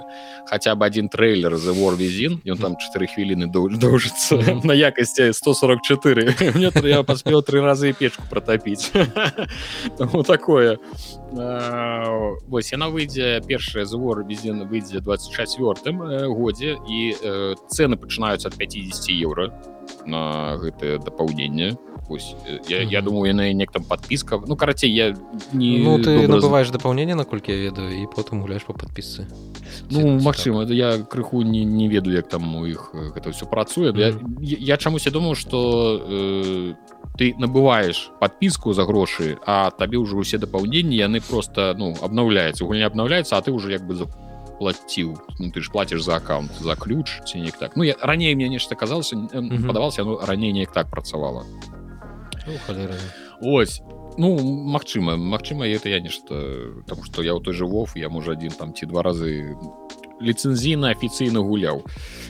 [0.46, 6.52] хаця бы один трейлер за вор візін ён там 4 хвіліны доўжыцца на якасці 144
[6.54, 8.90] мне я паспеў тры разы печку протапіць
[10.30, 10.78] такое.
[12.48, 15.94] Вось яна выйдзе першая звор візін выйдзе 24
[16.26, 16.98] годзе і
[17.70, 19.50] цены пачынаюцца ад 50 еўра
[20.10, 21.76] на гэтае дапаўненне.
[22.10, 22.34] Ось
[22.68, 25.14] я, я думаю яны нек там подпіска ну карацей я
[25.52, 26.74] не ну, ты набываешь раз...
[26.74, 29.28] дапаўнение наколькі я ведаю і потым гуляешь по подпісцы
[29.90, 33.96] ну Мачыма я крыху не, не ведаю як там у іх гэта все працуе mm
[33.96, 34.38] -hmm.
[34.42, 36.74] я, я чамусь я думаю что э,
[37.16, 42.86] ты набываешь подпіску за грошы а табе ўжо усе дапаўненні яны просто ну обнаўляецца гульня
[42.86, 44.06] обнаўляецца а ты уже як бы за
[44.60, 47.76] плаціў ну, ты ж платишь за аккаунт за ключ ці неяк так.
[47.76, 49.66] Ну я раней мне нешта казалася mm -hmm.
[49.66, 51.44] падавалася ну раней неяк так працавала
[52.46, 52.54] ну,
[53.40, 53.82] ось.
[54.18, 56.34] Ну Мачыма Мачыма это я нешта
[56.86, 59.56] там что я у той жывов я можа один там ці два разы
[60.20, 61.84] ліцэнзійна афіцыйна гуляў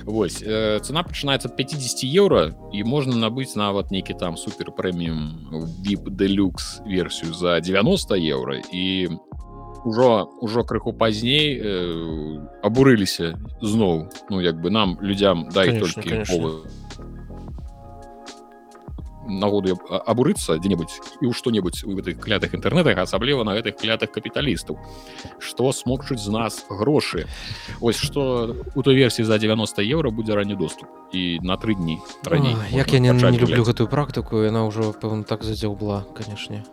[0.05, 5.51] Вось э, цена пачынаецца от 50 еўра і можна набыць нават нейкі там супер прэміум
[5.83, 9.09] vip делюкс версію за 90 еўра і
[9.85, 16.25] ужо ужо крыху пазней э, абурыліся зноў ну як бы нам людям дай толькі
[19.31, 24.77] нагоду абурыцца дзе-небудзь і ў што-небудзь у гэтых клятых інтэрнетах асабліва на гэтых клятых капіталістаў
[25.39, 27.31] што смогчуць з нас грошы
[27.81, 30.89] ось што у той версіі за 90 еўра будзе ранні доступ?
[31.13, 35.23] І на тры дні раней як я не, не люблю гэтую практыку яна ўжо пэўна
[35.23, 36.67] так задзеўбла канешне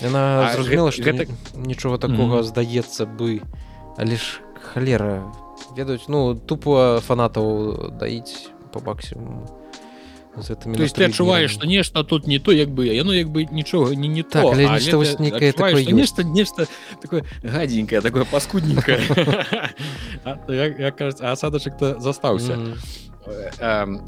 [0.00, 1.26] яна зразумела што гэта...
[1.56, 2.50] нічога такога mm -hmm.
[2.50, 3.42] здаецца бы
[3.96, 4.40] але ж
[4.72, 5.22] халера.
[5.76, 9.46] Ведаюць ну тупо фанатаў даіць по максимуму
[10.46, 13.94] то есть ты адчуваеш что нешта тут не то як бы яно як бы нічога
[13.94, 14.54] не не так, то.
[14.54, 16.66] некае такое нешта нешта
[17.00, 19.00] такое гадзенькое такое паскудненькое
[21.20, 22.58] асадачак то застаўся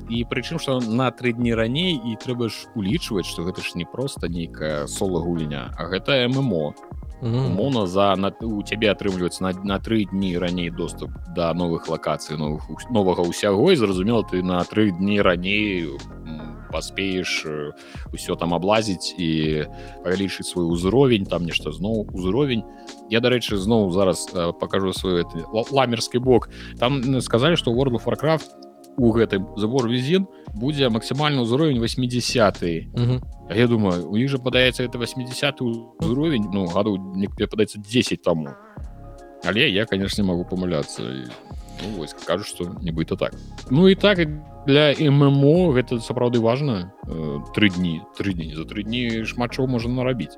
[0.08, 3.84] і прычым что на тры дні раней і трэба ж улічваць что гэта ж не
[3.84, 6.74] просто нейкая сола гульня а гэта ммо.
[7.20, 12.40] Умоўно за на у цябе атрымліваецца на, на тры дні раней доступ да новых лакацый
[12.40, 16.00] новых новага ўсяго і зразумела ты на тры дні раней
[16.72, 17.44] паспееш
[18.14, 19.68] ўсё там аблазіць і
[20.00, 22.64] павялічыць свой узровень там нешта зноў узровень.
[23.10, 26.48] Я дарэчы зноў зараз покажу свой ламерскі бок.
[26.78, 28.69] Там сказалі что world of warcraft
[29.01, 32.61] у гэтым забор візін будзе максімальны ўзровень 80
[33.48, 35.61] А я думаю у іх жа падаецца это 80
[36.05, 38.53] уровень ну гаду не падаецца 10 таму.
[39.44, 41.03] Але я конечно могу памыляцца
[41.80, 43.32] ну, кажу что нібыта так.
[43.70, 44.20] Ну і так
[44.66, 49.66] для ммо гэта сапраўды важно э, тры дні тры дні за тры дні шмат чого
[49.66, 50.36] можна нарабіць.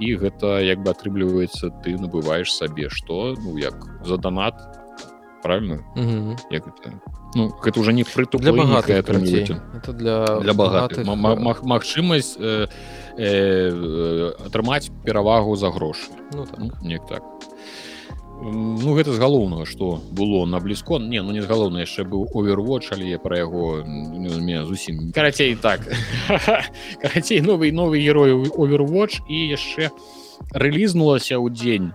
[0.00, 3.76] І гэта як бы атрымліваецца ты набываешь сабе что ну як
[4.06, 4.56] за донат.
[5.42, 5.84] Правильно
[6.50, 12.66] як это ну гэта уже не прыту для багатых это для для багатых магчымасць э,
[13.16, 16.58] э, атрымаць перавагу за грошы ну, так.
[16.58, 17.22] ну, не так.
[18.42, 22.26] Ну гэта з галоўнага что было на блізкон не ну не з галоўна яшчэ быў
[22.34, 23.84] овервоч але пра яго
[24.66, 25.80] зусім карацей так.
[27.02, 29.90] Карацей новый новый герой овервоч і яшчэ
[30.50, 31.92] рэлізнулася ў дзень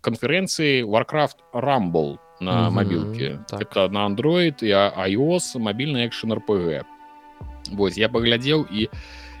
[0.00, 3.62] канферэнцыі warcraft рамбл на угу, мабілке так.
[3.62, 6.84] это на android і iOS мабільны экшн рпг
[7.70, 8.88] Вось я паглядзеў і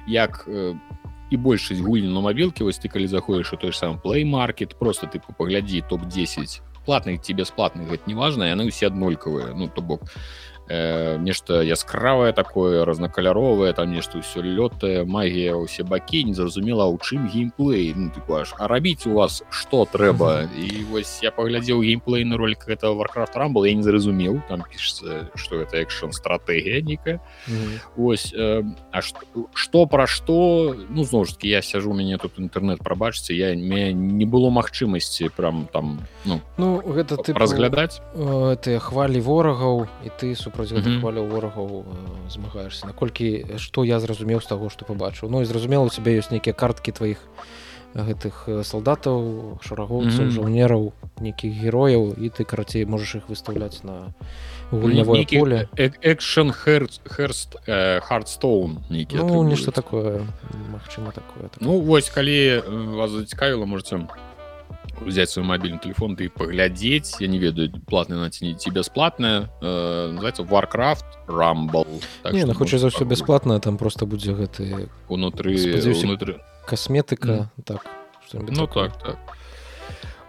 [0.06, 0.48] як
[1.30, 5.20] і большасць гульні на мабілке вось ты калі заходзіш у той сам плеймаркет просто ты
[5.38, 10.04] паглядзі топ-10 платных ці бясплатных гэта неважна яны ўсе аднолькавыя ну то бок
[10.70, 17.26] э, нешта яскравае такое разнакаляровае там нешта ўсё лётае магія ўсе бакі незразумела у чым
[17.26, 20.46] геймплей ну, аж а рабіць у вас что трэба?
[20.54, 25.60] І вось я паглядзеў геймплейны ролик это warcraft рамбл я не зразумеў там пішется что
[25.60, 27.20] это экшн стратегія нейкая
[27.96, 28.62] ось э,
[28.92, 33.54] а что пра что ну зноў ж таки я сяжу мяне тут інтэрнет прабачце я
[33.54, 38.00] мне не было магчымасці прям там ну ну гэта ты разглядаць.
[38.14, 41.84] э, ты хвалі ворагаў і ты супраць гэтых хваляў ворагаў
[42.28, 45.30] змагаешься наколькі што я зразумеў з таго што пабачыў?
[45.30, 47.18] Ну і зразумела у цябе ёсць нейкія карткі тваіх
[47.94, 50.36] гэтых салдатаў шарагоўцаў mm -hmm.
[50.36, 54.14] жаўнераў нейкіх герояў і ты карацей можаш іх выстаўляць на
[54.70, 55.68] гульнявое поле.
[55.76, 57.56] экшн херст
[58.06, 60.26] хардстоун ну, нешта такое
[60.70, 61.60] Мачыма такое так.
[61.60, 62.62] ну вось калі
[62.94, 64.06] вас зацікавіла можете
[65.00, 67.16] взять свой мобильный телефон ты поглядеть.
[67.20, 72.02] Я не ведаю платный наценить и бесплатная э, называется warcraft rumble.
[72.22, 75.56] Так не, ну, хоча за все бесплатно там просто будзе гэты унутры
[76.02, 77.84] унутры касметыка так
[78.26, 78.88] что-нибудь ну такое.
[78.90, 79.18] так так.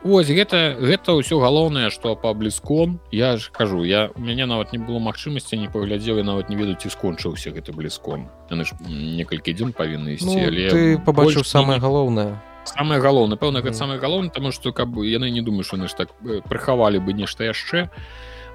[0.04, 4.74] Вось гэта гэта ўсё галоўнае што па блізком я ж кажу я у мяне нават
[4.74, 8.74] не было магчымасці не паглядзеў я нават не ведаю ці скончыўся гэты блізком яны ж
[8.90, 13.74] некалькі дзён павінны ісці ну, але ты побачыў больш самае галоўнае самае галоўнае пэўна гэта
[13.76, 13.80] Мгм.
[13.80, 17.14] самае галоўнае таму што каб яны не думаю што яны ж так э, прыхавалі бы
[17.14, 17.90] нешта яшчэ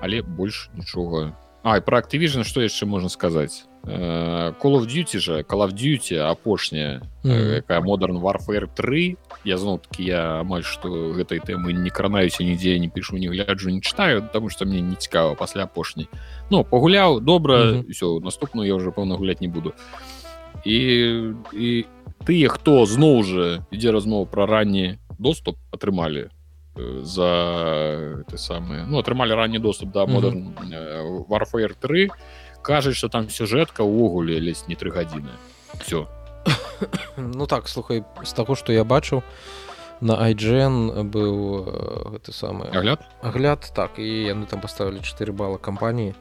[0.02, 1.32] але больш нічога
[1.66, 5.70] А і пра Activision што яшчэ можна сказаць Э, Call of Duty жа Call of
[5.70, 7.32] Duty апошняя Мгм.
[7.34, 12.42] э, якая Modern Warfare 3 я зноў таки я амаль што гэтай тэмы не кранаюся
[12.42, 16.08] нідзе не пішу не гляджу не читаю тому что мне не цікава пасля апошняй
[16.50, 17.86] Ну пагуляў добра Мгм.
[17.90, 19.72] ўсё наступную я уже пэўна гуляць не буду
[20.64, 20.78] і
[21.52, 21.86] і
[22.26, 26.28] тыя хто зноў жа ідзе размова пра ранні доступ атрымалі
[26.76, 27.30] э, за
[28.28, 30.14] ты самыя ну атрымалі ранні доступ да Мгм.
[30.14, 30.40] Modern
[30.72, 32.10] э, Warfare 3
[32.62, 35.30] кажуць что там сюжэтка ўвогуле ледзь не тры гадзіны
[35.80, 36.06] все
[37.16, 39.22] Ну так слухай з таго што я бачыў
[40.00, 45.58] на IGN быў э, гэты самы агляд агляд так і яны там паставілі 4 бала
[45.58, 46.14] кампаніі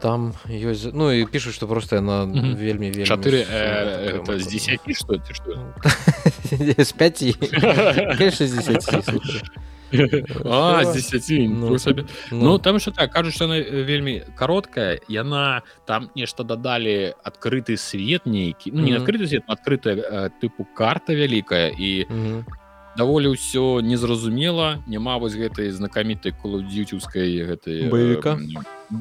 [0.00, 2.54] там ёсць ну і пішуць што просто яна Мгм.
[2.56, 4.78] вельмі вельмі 4 такая это з моцная.
[4.78, 5.52] 10 что ці что
[6.84, 7.24] з 5
[8.18, 9.42] конечно з 10 слухай.
[10.44, 13.84] а з 10 Ну, ну, сабе Ну, Ну там що так кажуць што яна э,
[13.84, 20.66] вельмі кароткая яна там нешта дадалі адкрыты свет нейкі ну, не адкрыты свет адкрытая тыпу
[20.76, 22.06] карта вялікая і.
[22.98, 28.38] Даволі ўсё незразумела няма вось гэтай знакамітай кулудзіцюўскай гэтай Баевіка?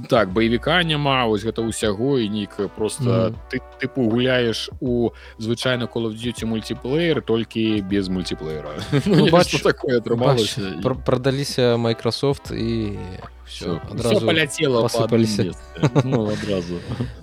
[0.10, 3.36] так баевіка няма вось гэта ўсяго і нейкая просто Мгм.
[3.50, 8.70] ты тыпу гуляеш у звычайна Duty мультиплеер толькі без мультиплеера
[9.06, 13.00] Ну, бач- Нешта такое атрымалася і пр- продаліся Microsoft і
[13.48, 15.44] все всё адразу паляцела па адным посыпаліся.
[15.44, 16.04] месцы.
[16.06, 16.80] ну адразу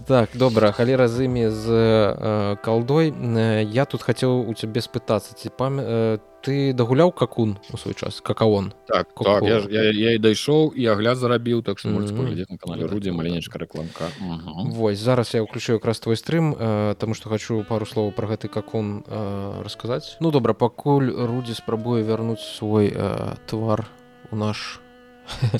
[0.06, 5.34] так добра халера з імі з э, калдой Э, я тут хацеў у цябе спытацца
[5.36, 10.10] ці пам э, ты дагуляў какун у свой час какаон так так я, я, я
[10.12, 12.20] і дайшоў і агляд зарабіў так што можете Мгм.
[12.22, 13.12] паглядзець на канале выдатна.
[13.16, 14.70] маленечка рэкламка Мгм.
[14.76, 18.48] Вось зараз я ўключу якраз твой стрым э, таму што хачу пару словаў пра гэты
[18.52, 23.88] какун э, расказаць ну добра пакуль рудзі спрабуе вярнуць свой э, твар
[24.30, 24.83] у наш у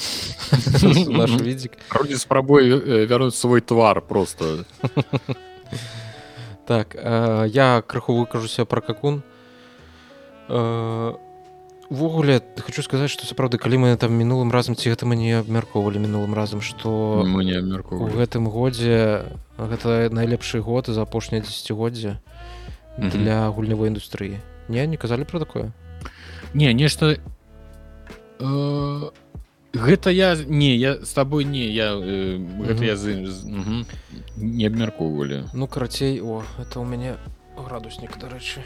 [1.09, 4.65] наш відзік Рудзі спрабуе э, вярнуць свой твар просто
[6.67, 9.23] Так, э, я крыху выкажуся пра какун.
[10.49, 11.12] Э,
[11.91, 16.01] Увогуле хочу сказаць, што сапраўды калі мы там мінулым разам ці гэта мы не абмяркоўвалі
[16.01, 19.29] мінулым разам, што мы не у абмяркоўвалі гэтым годзе
[19.61, 22.17] гэта найлепшы год за апошняе дзесяцігоддзе
[22.97, 23.11] Мгм.
[23.11, 24.41] для гульнявой індустрыі.
[24.69, 25.73] Не, не казалі пра такое.
[26.55, 27.19] не нешта
[28.41, 29.11] э,
[29.75, 32.85] гэта я не я з табой не я э, гэта Мгм.
[32.85, 33.87] я з, з мгм.
[34.37, 37.16] не абмяркоўвалі Ну карацей, о, это у мяне
[37.57, 38.61] градуснік, дарэчы.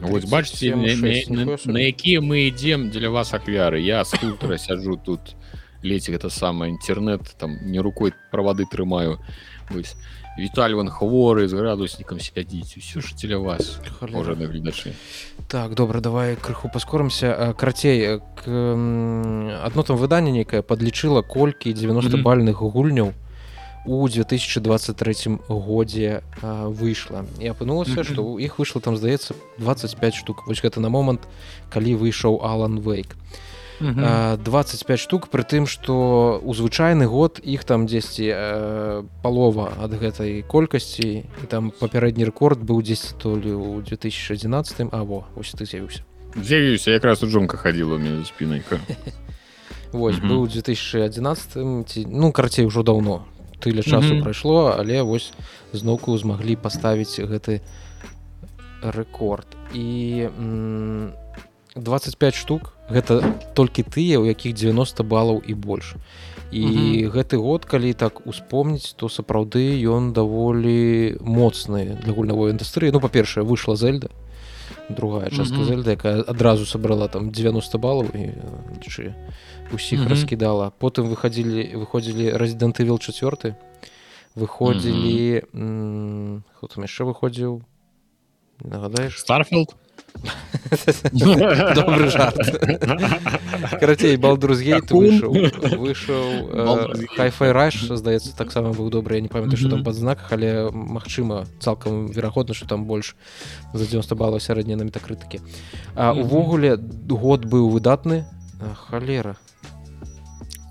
[0.00, 5.20] Вось 37,6, на, на, якія мы ідзем для вас ахвяры я скульптара сяджу тут
[5.82, 9.18] ледзь гэта самае інтэрнэт там не рукой правады трымаю
[9.70, 9.96] вось
[10.38, 14.94] Віталь ван хворы з градуснікам сядзіць усё ж дзеля вас гледачы
[15.50, 18.46] Так добра давай крыху паскорамся А, карацей э, к,
[19.66, 22.22] адно там выданне нейкае падлічыла колькі 90 Мгм.
[22.22, 23.12] бальных гульняў
[23.86, 28.04] у 2023 годзе а, выйшла і апынулася Мгм.
[28.06, 30.46] што ў іх выйшла там здаецца 25 штук.
[30.46, 31.26] Вось гэта на момант
[31.66, 33.16] калі выйшаў алан вейк.
[33.18, 33.47] А,
[33.80, 40.42] 25 штук пры тым што у звычайны год іх там дзесьці э, палова ад гэтай
[40.42, 46.02] колькасці і там папярэдні рэкорд быў 10 то ли у 2011 або ось ты з'явіўся
[46.34, 48.80] з'явіўся якраз у жонка хадзіла у мяне за спінайка
[49.92, 50.28] Вось Мгм.
[50.28, 53.24] быў у 2011 ці ну карцей ужо даўно
[53.62, 54.22] тыля часу Мгм.
[54.22, 55.32] прайшло але вось
[55.72, 57.60] зноўку змаглі паставіць гэты
[58.82, 61.12] рэкорд і м,
[61.82, 63.20] 25 штук гэта
[63.54, 65.94] толькі тыя у якіх 90 балаў і больш.
[66.50, 67.12] І Мгм.
[67.12, 72.90] гэты год калі так успомніць то сапраўды ён даволі моцны для гульнавой індустрыі.
[72.92, 74.08] Ну па-першае выйшла зельда
[74.88, 75.64] другая частка Мгм.
[75.64, 78.32] зельда якая адразу сабрала там 90 балаў і
[78.88, 79.12] чы
[79.72, 80.08] усіх Мгм.
[80.08, 80.72] раскідала.
[80.80, 83.54] Потым выходзілі выходзілі рэзідэнты вел 4
[84.36, 87.60] выходзілі м, хто там яшчэ выходзіў?
[88.64, 89.18] Нагадаеш?
[89.20, 89.74] Старфілд
[91.74, 92.36] добры жарт.
[93.80, 95.04] Карацей балдрузгейт Какун.
[95.06, 95.30] выйшаў
[95.78, 97.16] выйшаў Baldur's Gate.
[97.16, 101.46] хайфай раш здаецца таксама быў добры я не памятаю што там пад знаках але магчыма
[101.60, 103.16] цалкам верагодна што там больш
[103.72, 105.40] за 90 балаў сярэдня на метакрытыкі
[105.94, 108.24] а увогуле год быў выдатны
[108.88, 109.36] халера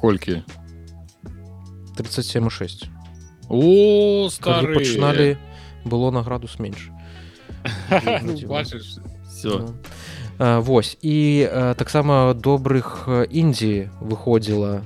[0.02, 0.44] колькі
[1.98, 2.88] 37,6
[3.50, 5.38] о стары пачыналі
[5.86, 6.90] было на градус менш
[8.48, 9.00] бачыш
[9.38, 9.74] все Ну.
[10.40, 10.98] А, Вось.
[11.02, 14.82] І таксама добрых індзі выходзіла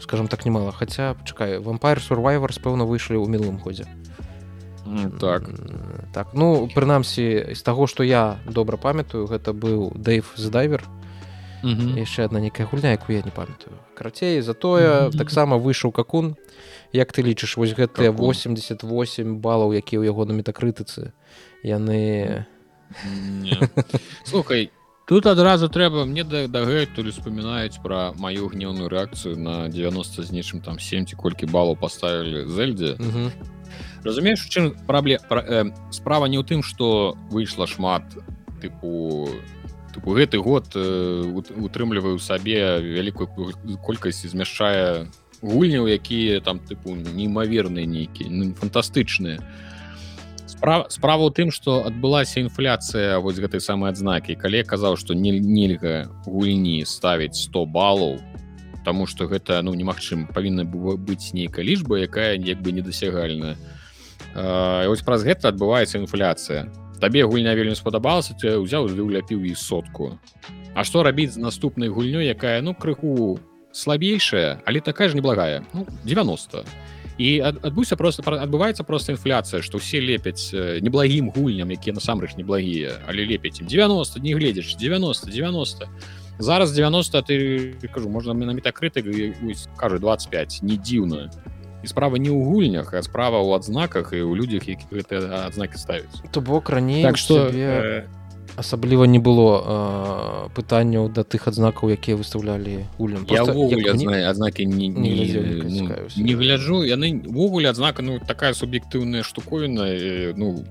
[0.00, 0.72] скажем так немало.
[0.72, 3.86] Хаця чакай вампайр сурвайвер пэўна выйшлі ў мінулым годзе
[5.20, 5.48] так.
[6.12, 6.26] Так.
[6.34, 10.82] Ну прынамсі з таго што я добра памятаю гэта быў дэйв здайвер
[11.62, 13.76] яшчэ одна некая гульня якую я не памятаю.
[13.94, 16.36] Карацей затое таксама выйшаў какун
[16.92, 18.34] як ты лічыш вось гэтыя Какун.
[18.34, 21.12] 88 балаў якія ў яго на метакрытыцы
[21.62, 22.44] яны
[23.42, 23.58] Не.
[24.24, 24.70] слухай
[25.06, 30.60] тут адразу трэба мне да- дагэтуль успамінаюць пра маю гнеўную рэакцыю на 90 з нечым
[30.60, 33.30] там 7 ці колькі балаў паставілі зельдзе Мгм.
[34.04, 38.02] разумееш чым прабле пра- э, справа не ў тым што выйшла шмат
[38.62, 39.28] тыпу
[39.94, 45.06] тыпу гэты год э, ут- утрымліваю сабе вялікую коль- колькасць змяшчае
[45.42, 49.40] гульняў якія там тыпу неймаверныя нейкія ну, фантастычныя
[50.60, 54.36] справа справа ў тым што адбылася інфляцыя вось гэтай самай адзнакі.
[54.36, 58.20] Калі казаў што не нельга гульні ставіць 100 балаў
[58.84, 63.56] Таму што гэта ну немагчым павінна было быць нейкая лічба якая як бы недасягальная.
[64.36, 66.68] Вось праз гэта адбываецца інфляцыя.
[67.00, 70.20] Табе гульня вельмі спадабалася ты ўзяў уляпіў і сотку.
[70.76, 73.40] А што рабіць з наступнай гульнёй якая ну крыху
[73.72, 75.64] слабейшая але такая ж неблагая?
[75.72, 76.68] Ну, 90
[77.20, 82.40] і ад- адбыўся просто адбываецца просто інфляцыя што ўсе лепяць э, неблагім гульням якія насамрэч
[82.40, 85.88] неблагія але лепяць ім 90 не гледзяш 90 90
[86.40, 87.36] зараз 90 ты
[87.92, 89.04] кажу можна на метакрыты
[89.76, 91.28] кажу 25 не дзіўна
[91.84, 95.76] і справа не ў гульнях а справа ў адзнаках і ў людзях які гэтыя адзнакі
[95.76, 98.08] ставяць то бок раней так что цябе
[98.60, 102.16] асабліва не было э, пытанняў да тых адзнакаў якія
[103.00, 103.24] гульням
[103.80, 108.02] як мне- адзна- адзнакі не, не не, глядзеў, не ну, не гляджу яны ввогуле адзнака
[108.02, 110.64] ну такая суб'ектыўная штуковіна э, ну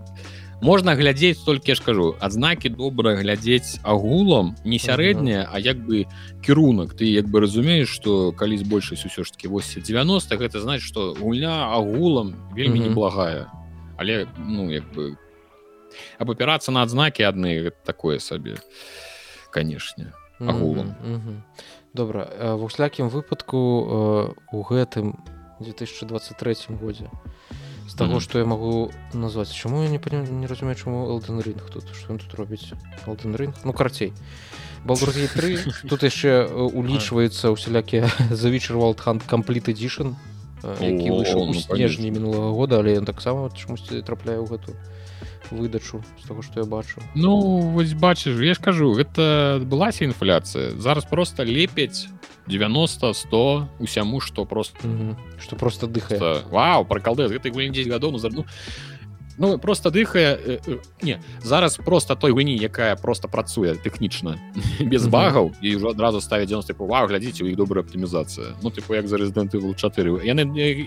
[0.62, 6.06] можна глядзець толькі я ж кажу адзнакі добра глядзець агулам не сярэдняя а як бы
[6.46, 10.86] кірунак ты як бы разумееш что калісь большасць усё ж таки 8 90 гэта значит
[10.86, 13.48] что гульня агулам вельмі неблагая.
[13.98, 15.16] Але ну як бы
[16.20, 18.58] абапірацца на адзнакі адны такое сабе
[19.52, 20.96] канешне агулам.
[21.02, 21.44] мгм.
[21.94, 25.20] добра э, ва ўслякім выпадку э, у гэтым
[25.60, 27.10] 2023 годзе
[27.90, 30.22] з таго што я магу назваць чаму я не паня...
[30.22, 32.72] не разумею чаму Элден рынг тут што тут робіць
[33.08, 34.14] Элден рынг ну карцей
[34.86, 37.50] Балдургі 3 тут яшчэ э, улічваецца
[39.04, 40.16] Hunt Complete Edition
[40.64, 44.78] э, які выйшаў у ну, снежні мінулага года але ён таксама чамусьці трапляе ў гэту
[45.52, 47.02] выдачу з таго што я бачу.
[47.16, 50.78] Ну вось бачыш я ж кажу гэта адбылася інфляцыя.
[50.80, 52.08] Зараз просто лепяць
[52.50, 54.80] 90 100 усяму што просто
[55.40, 56.42] што просто дыхае.
[56.50, 58.46] Вау пракалды гэтай гульні 10 гадоў назад ну,
[59.38, 64.38] ну просто дыхае э, э, не зараз просто той гульні якая просто працуе тэхнічна
[64.82, 68.70] без багаў і ўжо адразу ставіць 90 типу Вау глядзіце у іх добрая аптымізацыя Ну
[68.70, 70.44] типу як за Resident Evil 4 яны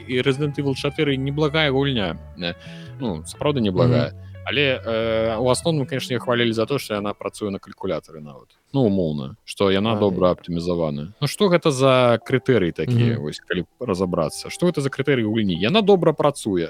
[0.09, 2.19] і Resident Evil 4 неблагая гульня
[3.01, 4.13] ну сапраўды неблагая
[4.45, 8.87] але э, у асноўным конечно хвалілі за то что яна працуе на калькулятары нават ну
[8.87, 13.23] умоўна что яна добра аптымізавана Ну что гэта за крытэрыі такія Мгм.
[13.23, 16.69] вось калі разаобрацца что это за крытэрыі гульні яна добра працуе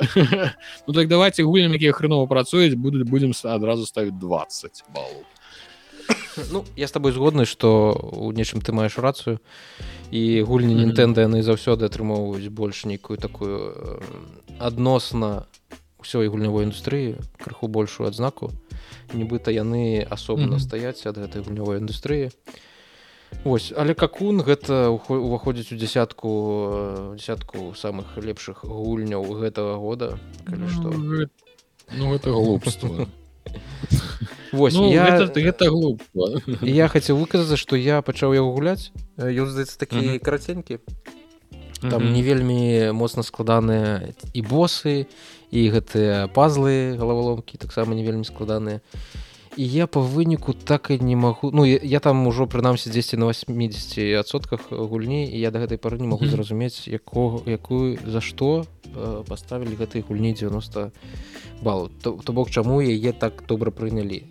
[0.87, 5.25] ну так давайте гульням якія хрэнова працуюць будуць будем адразу ставіць 20 балл
[6.53, 9.39] Ну я с тобой згодны что у нечым ты маеш рацыю
[10.11, 10.93] і гульні Мгм.
[10.93, 14.01] Нінтэнда яны заўсёды атрымоўваюць больш нейкую такую э,
[14.59, 15.47] адносна
[16.03, 18.51] ўсёй гульнявой індустрыі крыху большую адзнаку.
[19.15, 20.61] Нібыта яны асобна Мгм.
[20.61, 22.31] стаяць ад гэтай гульнявой індустрыі
[23.45, 26.31] Вось але какун гэта уваходзіць у десятку
[26.71, 30.19] э, десятку самых лепшых гульняў гэтага года?
[30.47, 30.93] Калі што?
[30.93, 31.33] Ну, гэта,
[31.97, 33.09] ну это глупство
[34.53, 38.93] Вось ну, я гэта, гэта глупство І я хацеў выказацца што я пачаў яго гуляць.
[39.17, 40.19] Э, ён здаецца такі Мгм.
[40.21, 40.79] караценькі.
[41.81, 42.13] Там Мгм.
[42.13, 45.07] не вельмі моцна складаныя і босы
[45.53, 48.81] і гэтыя пазлы галаваломкі таксама не вельмі складаныя.
[49.57, 53.21] І я по выніку так і не магу ну я, я там ужо прынамсі 10
[53.21, 58.65] на 80сотках гульні і я до гэтай пары не могу зразумець якого якую за што
[58.65, 60.93] э, паставілі гэтай гульні 90
[61.61, 64.25] балл то, то бок чаму яе так добра прынялі?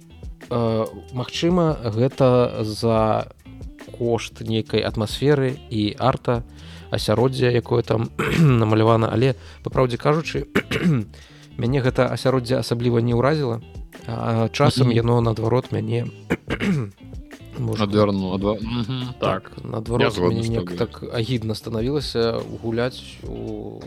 [0.49, 3.29] Э, Магчыма гэта за
[3.93, 6.41] кошт нейкай атмасферы і арта
[6.91, 9.09] асяроддзя якое там намалявана.
[9.11, 10.47] Але па праўдзе кажучы
[11.61, 13.61] мяне гэта асяроддзе асабліва не ўразіла.
[14.07, 16.07] А часам яно наадварот мяне
[17.59, 18.57] Можа, адверну адва...
[19.19, 19.51] Так.
[19.63, 20.77] Наадварот неяк тобой.
[20.77, 23.81] так агідна станавілася гуляць у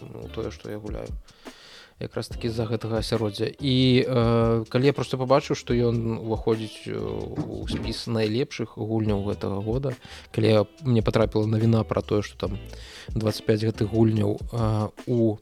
[0.00, 1.08] ну, тое што я гуляю
[2.00, 3.52] якраз таки з-за гэтага асяроддзя.
[3.60, 9.92] І э, калі я просто пабачыў што ён уваходзіць у спіс найлепшых гульняў гэтага года
[10.32, 12.58] калі я, мне потрапіла навіна про тое что там
[13.12, 15.38] 25 гэтых гульняў э, у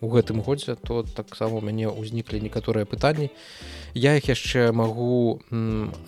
[0.00, 3.30] у гэтым годзе то таксама у мяне ўзніклі некаторыя пытанні.
[3.94, 5.40] Я іх яшчэ магу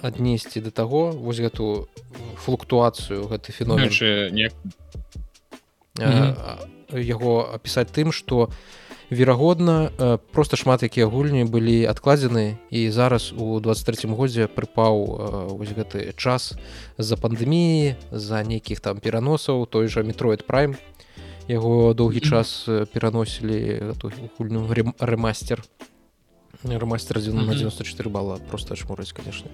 [0.02, 1.88] аднесці да таго вось гэту
[2.42, 3.88] флуктуацыю гэты феномен.
[5.96, 6.36] Не.
[6.90, 8.50] Яго апісаць тым што
[9.12, 9.92] верагодна
[10.32, 16.56] просто шмат якія гульні былі адкладзены і зараз у 23 годзе прыпаў вось гэты час
[16.96, 20.76] з-за пандэміі за нейкіх там пераносаў той жа метроид прайм
[21.48, 23.92] яго доўгі час пераносілі
[24.38, 24.64] гульню
[24.98, 25.62] рэмастер.
[26.64, 29.50] Рэмастер 94 балла просто чмурыць конечно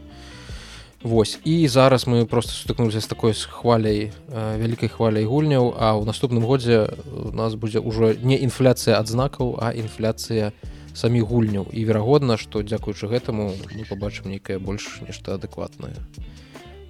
[1.03, 1.39] Вось.
[1.45, 6.43] І зараз мы просто сутыкнуліся з такой з хваляй вялікай хваляй гульняў а ў наступным
[6.43, 10.51] годзе у нас будзе ўжо не інфляцыя адзнакаў а інфляцыя
[10.99, 11.71] самі гульняў.
[11.71, 15.95] І верагодна што дзякуючы гэтаму мы побачым нейкае больш нешта адэкватнае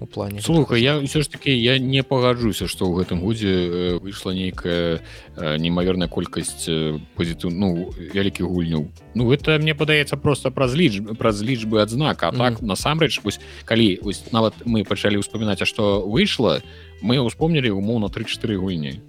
[0.01, 3.99] у плане слухай я ўсё ж таки я не пагаджуся што ў гэтым годзе э,
[3.99, 5.03] выйшла нейкая
[5.37, 8.89] э, немаверная колькасць э, пазітыў ну вялікіх гульняў.
[9.15, 12.39] Ну это мне падаецца просто праз ліч праз лічбы адзнака mm.
[12.39, 16.63] так насамрэч вось калі вось нават мы пачалі ўспамінаць а што выйшла
[17.03, 19.03] мы успомнілі умоўна 3-4 гульні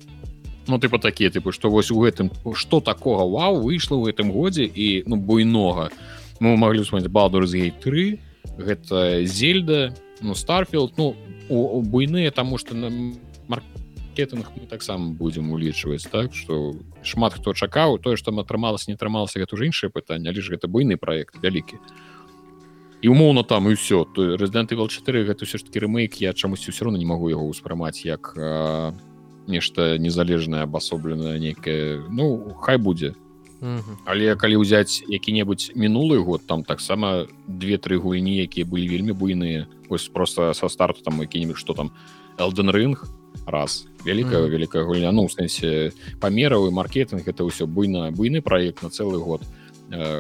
[0.70, 4.34] Ну ты па такія тыпы што вось у гэтым што такога Вау выйшла ў гэтым
[4.34, 5.94] годзе і ну буйнога
[6.42, 11.16] мы маглі ўспомніць балду разгей 3 гэта зельда ну старфілд ну
[11.50, 12.90] у, у буйныя таму что на
[13.48, 19.40] маркетинг мы таксама будзем улічваць так что шмат хто чакаў тое что атрымалася не атрымалася
[19.40, 21.78] гэта уже іншае пытанне але ж гэта буйны проект вялікі
[23.02, 26.34] і умоўно там і все то резидент evil 4 гэта все ж таки рэмейк я
[26.34, 28.36] чамусьці все равно не могу яго ўспрымаць як
[29.48, 33.16] нешта незалежнае абасобленае нейкае ну хай будзе
[34.06, 39.68] але калі ўзяць які-небудзь мінулы год там таксама две-тры гульні якія былі вельмі буйныя.
[39.90, 41.92] Ось просто со старту там які-нибудь что там
[42.38, 43.04] элден рынг
[43.46, 45.12] раз вялікая вялікая гульня.
[45.12, 45.92] Ну сэнсе
[46.22, 49.44] памераў і маркетинг это ўсё буйна буйны проект на цэлы год.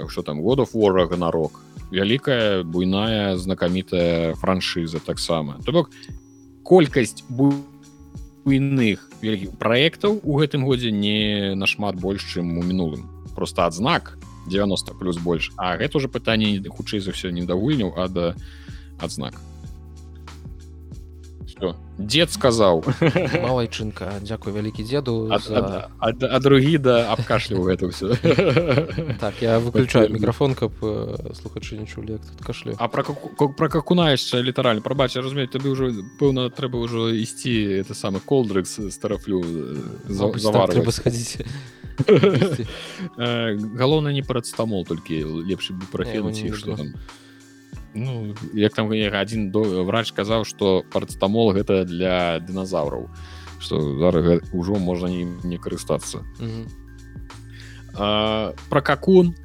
[0.09, 1.61] Что там года фора ганарок
[1.91, 5.61] вялікая буйная знакамітая франшыза таксама.
[5.65, 5.91] То бок
[6.63, 14.17] колькасць буйных вялікіх проектаў у гэтым годзе не нашмат больш чым у мінулым просто адзнак
[14.47, 15.51] 90 плюс больш.
[15.55, 18.35] А гэта уже пытанне хутчэй за все не да гульняў а да
[18.99, 19.39] адзнак
[21.99, 22.83] дед сказаў
[23.45, 25.59] малайчынка дзякуй вялікі деду а, за...
[25.99, 28.15] а, а, а другі да абкашліву гэта все
[29.19, 30.71] так я выключаю мікрафон каб
[31.35, 35.91] слухачы не чулі тут кашлю а про про какуна яшчэ літаральна прабач разумець тады ўжо
[36.19, 39.43] пэўна трэба ўжо ісці это самы колдрыкс старафлю
[40.07, 41.43] трэба схадзіць
[43.19, 46.95] галоўна не парацтамол толькі лепш бы прафенуць что там
[47.93, 48.89] ну як там
[49.51, 53.09] до врач казаў что парацтамол гэта для дыназаўраў
[53.59, 56.23] что зараз ўжо можна не, не карыстацца.
[57.93, 59.35] Про какун?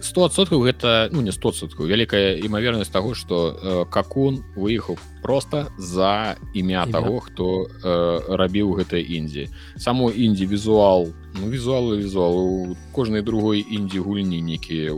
[0.00, 6.84] 100соткаў гэта ну не 100соткаў вялікая імавернасць того что э, какун выехаў просто за імя,
[6.84, 6.92] імя.
[6.92, 9.48] того хто э, рабіў гэтай індзі.
[9.76, 14.92] Саму індзі візуал ну візуалы візуалу кожнай другой індзі гульні нейкія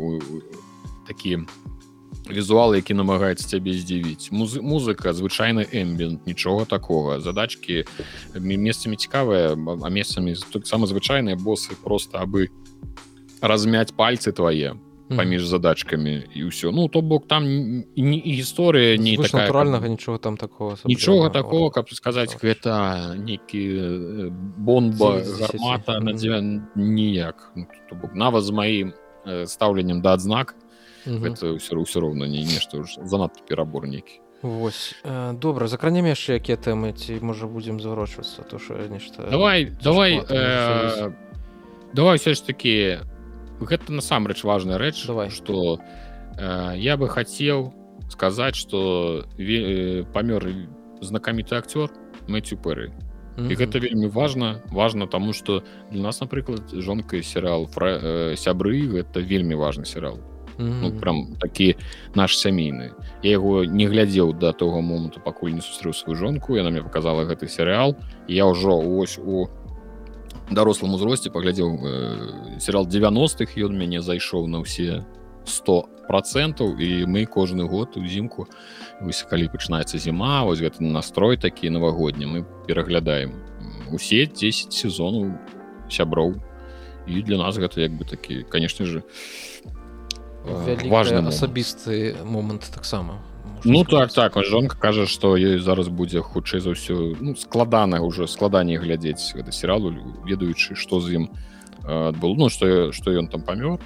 [1.06, 1.46] такія
[2.28, 4.30] візуал які намагаецца цябе здзівіць.
[4.30, 7.20] Музы, музыка звычайны эмбент нічога такога.
[7.20, 7.84] Задачки
[8.34, 12.48] месцамі цікавыя а месцамі таксама звычайныя босы просто абы
[13.42, 14.78] размяць пальцы твае
[15.12, 16.70] паміж задачкамі і ўсё.
[16.72, 21.90] Ну то бок там не гісторыя не такая натуральнага нічога там такого нічога такого каб
[21.92, 26.12] сказаць гэта нейкі бомба гармата на
[26.76, 27.52] ніяк.
[27.56, 27.66] Ну,
[28.14, 28.94] нават з маім
[29.46, 30.54] стаўленнем да адзнак
[31.06, 34.94] гэта ўсё ўсё роўна не нешта занадта перабор нейкі Вось
[35.38, 41.12] добра закранем яшчэ якія тэмы ці можа будзем заварочвацца то що нешта давай давай э,
[41.94, 42.98] давай все ж таки
[43.60, 45.30] гэта насамрэч важная рэч давай.
[45.30, 45.78] что
[46.38, 47.72] э, я бы хацеў
[48.10, 50.42] сказаць что э, памёр
[51.00, 51.90] знакаміты акцёр
[52.26, 52.90] мэцю пэры
[53.38, 55.06] і гэта вельмі важна важно.
[55.06, 58.34] Таму что для нас напрыклад жонка серыал фра...
[58.36, 60.18] сябры гэта вельмі важны серыал
[60.58, 61.76] ну, прям такі
[62.14, 66.70] наш сямейны я яго не глядзеў до того моманту пакуль не сустрэў сваю жонку яна
[66.70, 67.96] мне показала гэты серыал
[68.28, 69.48] я ўжо ось у
[70.50, 75.04] дарослым узросце паглядзеў э, серыал 90-х ён мяне зайшоў на ўсе
[75.46, 78.46] 100 процентаў і мы кожны год узімку
[79.00, 83.32] вось калі пачынаецца зіма вось гэты настрой такі навагодні мы пераглядаем
[83.92, 85.38] усе 10 сезонаў
[85.88, 86.36] сяброў
[87.06, 89.02] і для нас гэта як бы такі конечно же
[90.44, 93.18] важны асабісты момант таксама
[93.64, 98.26] ну так так жонка кажа што ёй зараз будзе хутчэй за ўсё ну, складана ўжо
[98.26, 99.94] складаней глядзець гэта серыялу
[100.26, 101.24] ведаючы што з ім
[101.86, 103.80] адбыл ну што што ён там памёр.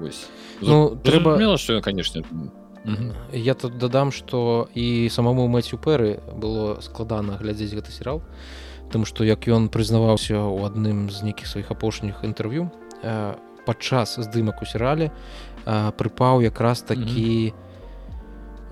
[0.00, 0.28] Вось.
[0.60, 2.24] Ну трэба мела что конечно
[3.32, 8.22] я тут дадам что і самому мэцю пэры было складана глядзець гэты серыал
[8.90, 12.70] тому что як ён прызнаваўся ў адным з нейкіх сваіх апошніх інтэрв'ю
[13.66, 15.10] падчас здымак у серыале
[15.66, 17.70] прыпаў якраз такі mm -hmm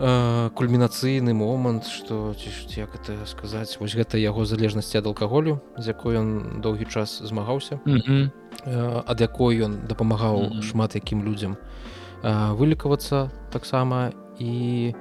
[0.00, 6.16] кульмінацыйны момант что ці як это сказаць вось гэта яго залежнасці ад алкаголю з якой
[6.16, 9.02] ён доўгі час змагаўся mm -hmm.
[9.06, 10.62] ад якой ён дапамагаў mm -hmm.
[10.62, 11.56] шмат якім людзям
[12.56, 14.94] вылікавацца таксама і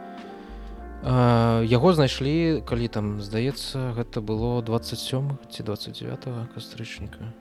[1.63, 7.31] яго знайшлі калі там здаецца гэта было 27 ці 29 кастрычніка.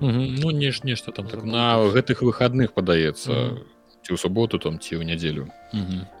[0.00, 3.62] Ну не ж нешта там так, на гэтых выходных падаецца.
[4.04, 5.48] Ці ў суботу там ці ў нядзелю.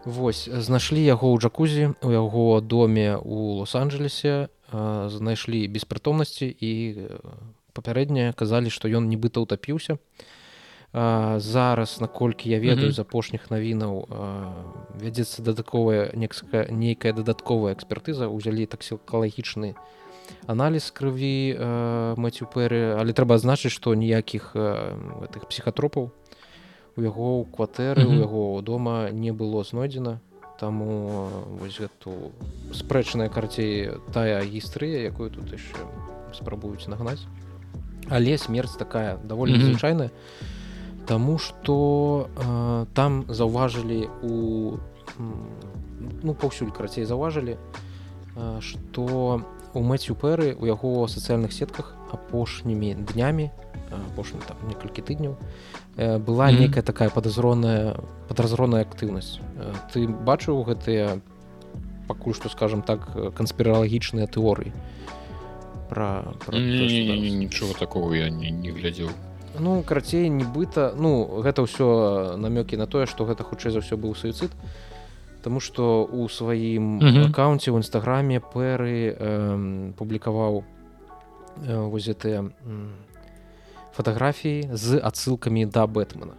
[0.08, 6.72] Вось знайшлі яго ў джакузі у яго доме у лос-анджелесе знайшлі беспрытомнасці і
[7.76, 10.00] папярэднія казалі што ён нібыта ўтапіўся.
[10.94, 14.08] Зараз наколькі я ведаю з апошніх навінаў
[14.96, 19.74] вядзецца дадатковая некая нейкая дадатковая экспертыза ўзялі таксікалагічны
[20.46, 21.56] аналіз крыві
[22.16, 26.12] маці пэры але трэба адзначыць што ніякіх гэтых псіхатропаў
[26.96, 30.20] у яго ў кватэры у яго дома не было знойдзена.
[30.54, 31.26] Таму
[31.58, 32.30] вось гэту
[32.70, 35.82] спрэчная карцей тая гістрыя якую тут яшчэ
[36.30, 37.26] спрабуюць нагнаць.
[38.08, 40.10] Але смерць такая даволі звычайная
[41.04, 44.78] Таму што э, там заўважылі у
[46.22, 47.58] ну паўсюль карацей заўважылі
[48.60, 49.44] што
[49.74, 53.50] у мэцю пэры у яго сацыяльных сетках апошнімі днямі
[53.90, 55.36] апошні там некалькі тыдняў
[55.96, 56.60] была mm -hmm.
[56.60, 57.96] некая такая подазроная
[58.28, 59.38] подразронная актыўнасць
[59.92, 61.20] ты бачыў гэтыя
[62.08, 64.72] пакуль што скажем так канспіралагічныя тэорыі
[65.88, 69.10] про, про нічого такого я не, не глядзеў.
[69.60, 74.18] Ну карацей нібыта ну гэта ўсё намёкі на тое што гэта хутчэй за ўсё быў
[74.18, 74.50] суіцид
[75.44, 77.26] Таму што у сваім mm -hmm.
[77.28, 80.64] аккаунце ў нстаграме пэры э, публікаваў
[81.68, 82.48] э, воз гэтыя
[83.92, 86.34] фатаграфіі з адсылкамі да бэтмена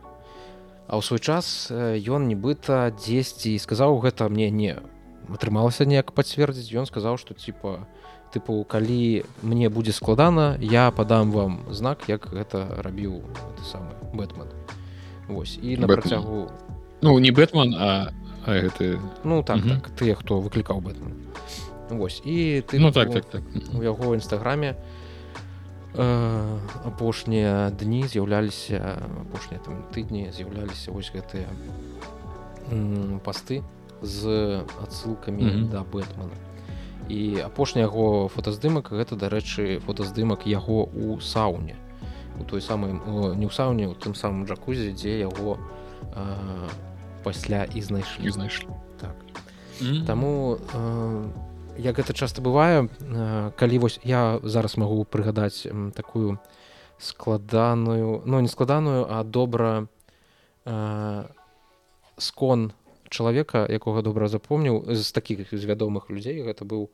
[0.87, 4.77] а ў свой час ён нібыта дзесьці сказаў гэта мне не
[5.33, 7.87] атрымалася неяк пацвердзіць ён сказаў што типа
[8.29, 13.23] тыпу калі мне будзе складана я падам вам знак як гэта рабіў
[13.63, 14.51] самы бэтмен
[15.27, 16.51] Вось і на працягу
[17.01, 18.13] ну не бэтман а,
[18.45, 19.89] а гэты ну так, так.
[19.97, 21.13] Тыя хто выклікаў бэтмен
[21.89, 23.43] Вось і ты ну так, так, так.
[23.73, 25.05] у яго нстаграме у
[25.97, 31.47] Э, апошнія дні з'яўляліся апошнія там тыдні з'яўляліся вось гэтыя
[33.23, 33.63] пасты
[34.01, 35.69] з адсылкамі mm -hmm.
[35.71, 36.35] да бэтмана
[37.07, 41.75] і апошні яго фотаздымак гэта дарэчы фотаздымак яго у сауне.
[42.41, 42.99] У той самы
[43.39, 45.57] не ў сауне у тым самым джакузе дзе яго
[46.15, 46.67] а,
[47.25, 48.29] пасля і знайшлі.
[48.31, 48.69] Знайшлі.
[49.01, 49.15] Так.
[49.81, 50.05] Mm -hmm.
[50.05, 50.79] таму а,
[51.77, 52.87] як гэта часто бывае
[53.55, 56.37] калі вось я зараз магу прыгадаць такую
[56.97, 59.87] складаную ну не складаную а добра
[62.17, 62.71] скон
[63.09, 66.41] чалавека якога добра запомніў з такіх з вядомых людзей.
[66.41, 66.89] Гэта быў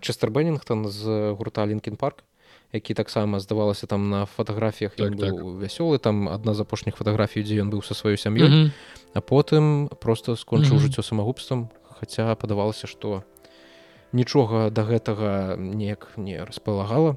[0.00, 2.24] честер беннингтон з гурта лінкін парк
[2.72, 5.34] які таксама здавалася там на фатаграфіях так, так.
[5.34, 8.70] вясёлы там адна з апошніх фатаграфій дзе ён быў са сваёй сям'ёй mm -hmm.
[9.14, 10.86] а потым просто скончыў mm -hmm.
[10.86, 11.68] жыццё самагубствам
[12.00, 13.22] хаця падавалася што
[14.12, 17.16] нічога да гэтага неяк не распалагала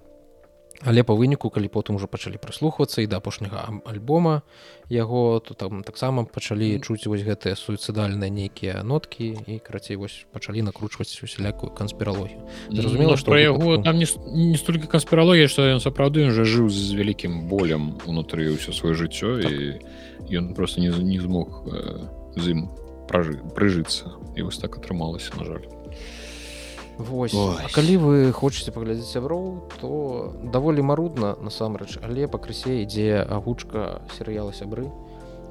[0.81, 4.41] але па выніку калі потым ужо пачалі прыслухвацца і да апошняга альбома
[4.89, 10.61] яго то там таксама пачалі чуць вось гэтыя суіцыдальныя нейкія ноткі і карацей вось пачалі
[10.61, 12.43] накручваць усялякую канспіралогію.
[12.69, 16.69] Зразумела што ну, пра яго там не, не столькі канспіралогія што ён сапраўды уже жыў
[16.69, 19.51] з вялікім болем унутры ўсё сваё жыццё так.
[19.51, 22.69] і ён просто не, не змог э, з ім
[23.07, 24.11] пражы прыжыцца.
[24.35, 25.65] І вось так атрымалася на жаль
[26.97, 27.33] Вось
[27.73, 34.89] калі вы хочаце паглядзець сяброў то даволі марудна насамрэч але пакрысе ідзе агучка серыяла сябры.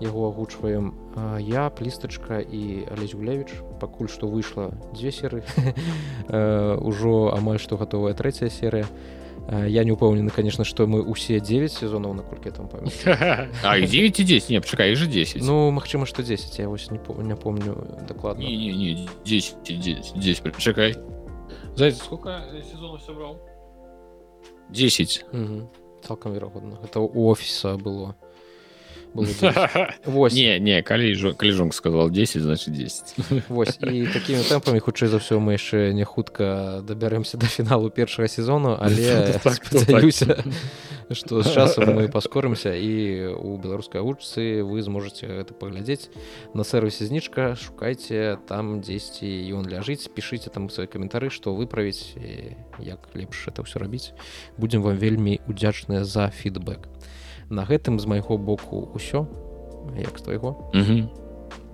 [0.03, 0.95] Яго агучваем
[1.39, 5.43] я плістачка і алесь гулявіч пакуль што выйшла дзве серы.
[6.31, 8.87] Ўжо амаль што гатовая трэцяя серыя
[9.51, 14.61] я не упэўнены конечно што мы усе 9 сезонаў наколькі там памят 9 10 не
[14.61, 17.75] пчакай же 10 ну магчыма што 10 я вось не помню не помню
[18.07, 20.97] дакладна не, не, не, 10 10 10 чакай
[21.77, 23.39] Зайцы, сколько сезонов собрал?
[24.71, 25.25] 10.
[25.33, 25.71] Угу.
[26.07, 28.15] цалкам верагодна это у офіса было
[29.15, 30.07] было 10.
[30.07, 30.33] Вось.
[30.35, 33.15] не не калі жо- калі жонка сказал 10 значит 10
[33.49, 38.29] Вось і такімі тэмпамі хутчэй за ўсё мы яшчэ не хутка дабяремся да фіналу першага
[38.29, 40.43] сезону але спадзяюся
[41.15, 46.11] што з часам мы паскорымся і у беларускай вучцы вы зможаце гэта паглядзець
[46.55, 52.17] на сервісе знічка шукайце там дзесьці ён ляжыць пішыце там свае каментары што выправіць
[52.79, 54.13] як лепш это ўсё рабіць
[54.57, 56.89] будзем вам вельмі удзячныя за фідбэк
[57.53, 59.29] на гэтым з майго боку ўсё
[59.99, 60.71] як з твайго?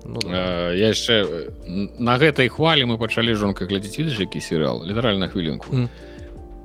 [0.05, 0.71] Ну, да.
[0.73, 4.81] Э, я яшчэ э, на гэтай хвалі мы пачалі жонка глядзець відыш які серыял?
[4.87, 5.67] Літаральна хвілінку.
[5.69, 5.89] Мгм.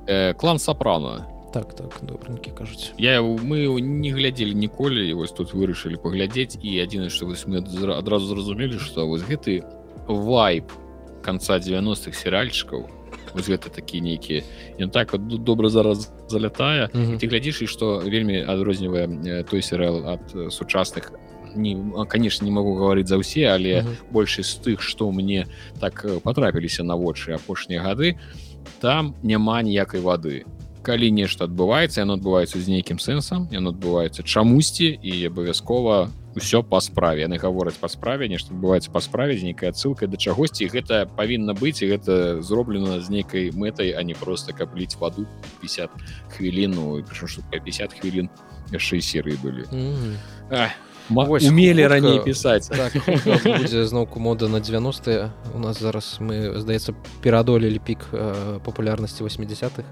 [0.06, 5.54] Э, клан сапрана так так добренькі кажуць я мы не глядзелі ніколі і вось тут
[5.54, 7.62] вырашылі паглядзець і адзінае што вось мы
[7.94, 9.62] адразу зразумелі што вось гэты
[10.10, 10.74] вайп
[11.22, 12.90] канца 90-х серыальчыкаў
[13.34, 14.42] вось гэта такі нейкі
[14.82, 17.18] ён так вот добра зараз залятае Мгм.
[17.22, 21.12] ты глядзіш і што вельмі адрознівае э, той серыал ад э, сучасных
[21.54, 21.78] не
[22.10, 23.94] конечно не могу гаварыць за ўсе але Мгм.
[24.10, 25.46] большасць з тых што мне
[25.78, 28.18] так э, патрапіліся на вочы апошнія гады
[28.80, 30.44] там няма ніякай вады
[30.84, 36.80] калі нешта адбываецца яно адбываецца з нейкім сэнсам яно адбываецца чамусьці і абавязкова ўсё па
[36.84, 41.06] справе яны гавораць па справе нешта адбываецца па справе з нейкай адсылкай да чагосьці гэта
[41.16, 45.26] павінна быць і гэта зроблена з нейкай мэтай а не просто каб ліць ваду
[45.62, 45.90] 50
[46.36, 48.28] хвіліну і прычым што па 50 хвілін
[48.74, 50.18] яшчэ серыі былі Мгм.
[50.50, 52.92] Ах, ма- Вось, умелі хутка- раней пісаць Так,
[53.44, 59.84] будзе зноўку мода на 90 у нас зараз мы здаецца пераадолелі пік э, папулярнасці 80-х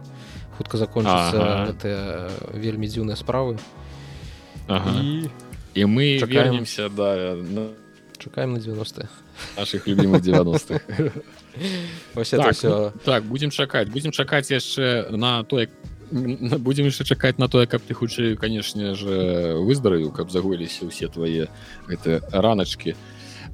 [0.59, 1.73] хутка закончыцца Ага.
[1.73, 3.59] гэтыя вельмі дзіўныя справы.
[4.69, 5.01] Ага.
[5.01, 5.29] і
[5.75, 6.45] і мы Чакаем.
[6.45, 7.67] вернемся да на
[8.19, 9.09] чакаем на 90
[9.57, 10.81] наших любимых 90-х
[12.15, 15.69] Вось это Так, ўсё так будем чакаць будем чакаць яшчэ на тое
[16.13, 21.49] будем яшчэ чакаць на тое каб ты хутчэй канешне же выздаравіў каб загоіліся ўсе твае
[21.89, 22.97] гэты раначки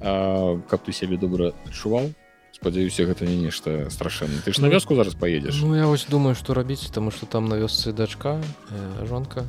[0.00, 2.10] каб ты сябе добра адчуваў.
[2.58, 6.06] Спадзяюся гэта не нешта страшэнна ты ж на Ну, вёску зараз поедешь Ну я вось
[6.10, 9.46] думаю што рабіць таму што там на вёсцы дачка э, жонка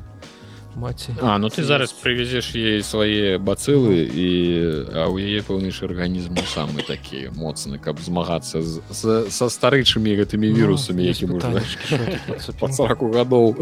[0.75, 4.29] маці А ну ты зараз прывезеш ей свае бацылы і
[4.93, 10.15] а ў яе пэўныш арганізм не самы такі моцны каб змагацца з, з, са старычымі
[10.19, 11.61] гэтымі Ну, вірусамі які можна
[12.59, 13.55] по 40 гадоў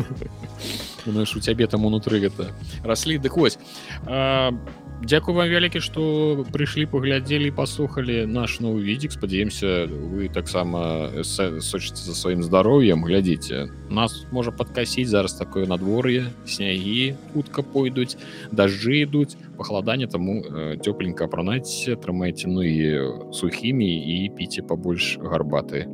[1.05, 2.51] знаешь у цябе там унутры гэта
[2.83, 3.57] раслі дык вось
[4.05, 4.51] а,
[4.97, 6.01] Дзякую вам вялікі што
[6.49, 13.69] прыйшлі паглядзелі паслухалі наш новы відзік спадзяемся вы таксама са- сочыце за сваім здароўем глядзіце
[13.93, 18.17] нас можа падкасіць зараз такое надвор'е снягі хутка пойдуць
[18.51, 25.85] дажджы ідуць пахаладанне таму э, цёпленька апранайце трымайце ну і сухімі і піце пабольш гарбаты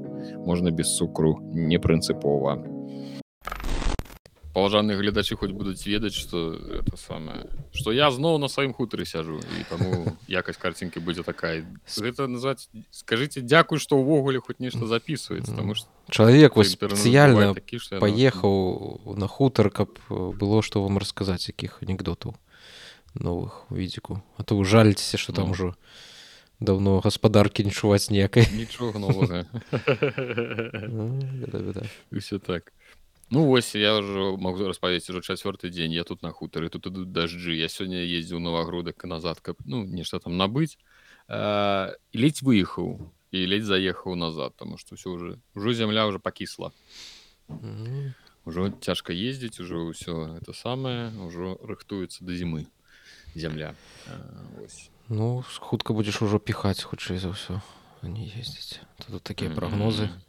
[0.47, 2.55] можна без цукру не прынцыпова
[4.53, 9.41] паважаныя гледачы хоць будуць ведаць что это самае что я зноў на сваім хутары сяжу
[9.41, 11.65] і таму якасць карцінкі будзе такая.
[11.89, 17.81] Гэта назваць скажите дзякуй што ўвогуле хоць нешта записывается потому что чалавек вось спецыяльна такі,
[17.97, 22.37] паехаў на хутар каб было што вам расказаць якіх анекдотаў
[23.17, 25.51] новых відзіку а то вы жаліцеся што там Ну.
[25.51, 25.75] ужо
[26.59, 29.45] давно гаспадаркі не чуваць ніякай нічога новага
[32.11, 32.71] все так
[33.29, 37.09] ну вось я ўжо могу распавесці ўжо чацвёрты дзень я тут на хутары тут ідуць
[37.11, 40.77] дажджы я сёння ездзіў новагрудак назад каб ну нешта там набыць
[41.29, 46.71] і ледзь выехаў і ледзь заехаў назад тому что все уже ўжо зямля уже пакісла
[48.45, 52.67] ўжо цяжка ездзіць ужо ўсё это самае ўжо рыхтуецца да зімы
[53.35, 53.73] зямля
[54.05, 54.19] А,
[54.61, 54.91] ось.
[55.09, 57.63] ну хутка будзеш ужо піхаць хутчэй за ўсё
[58.03, 60.21] не ездзіць тут такія прагнозы Мгм.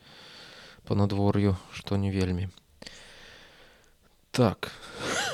[0.86, 2.48] по надвор'ю што не вельмі
[4.34, 4.70] Так.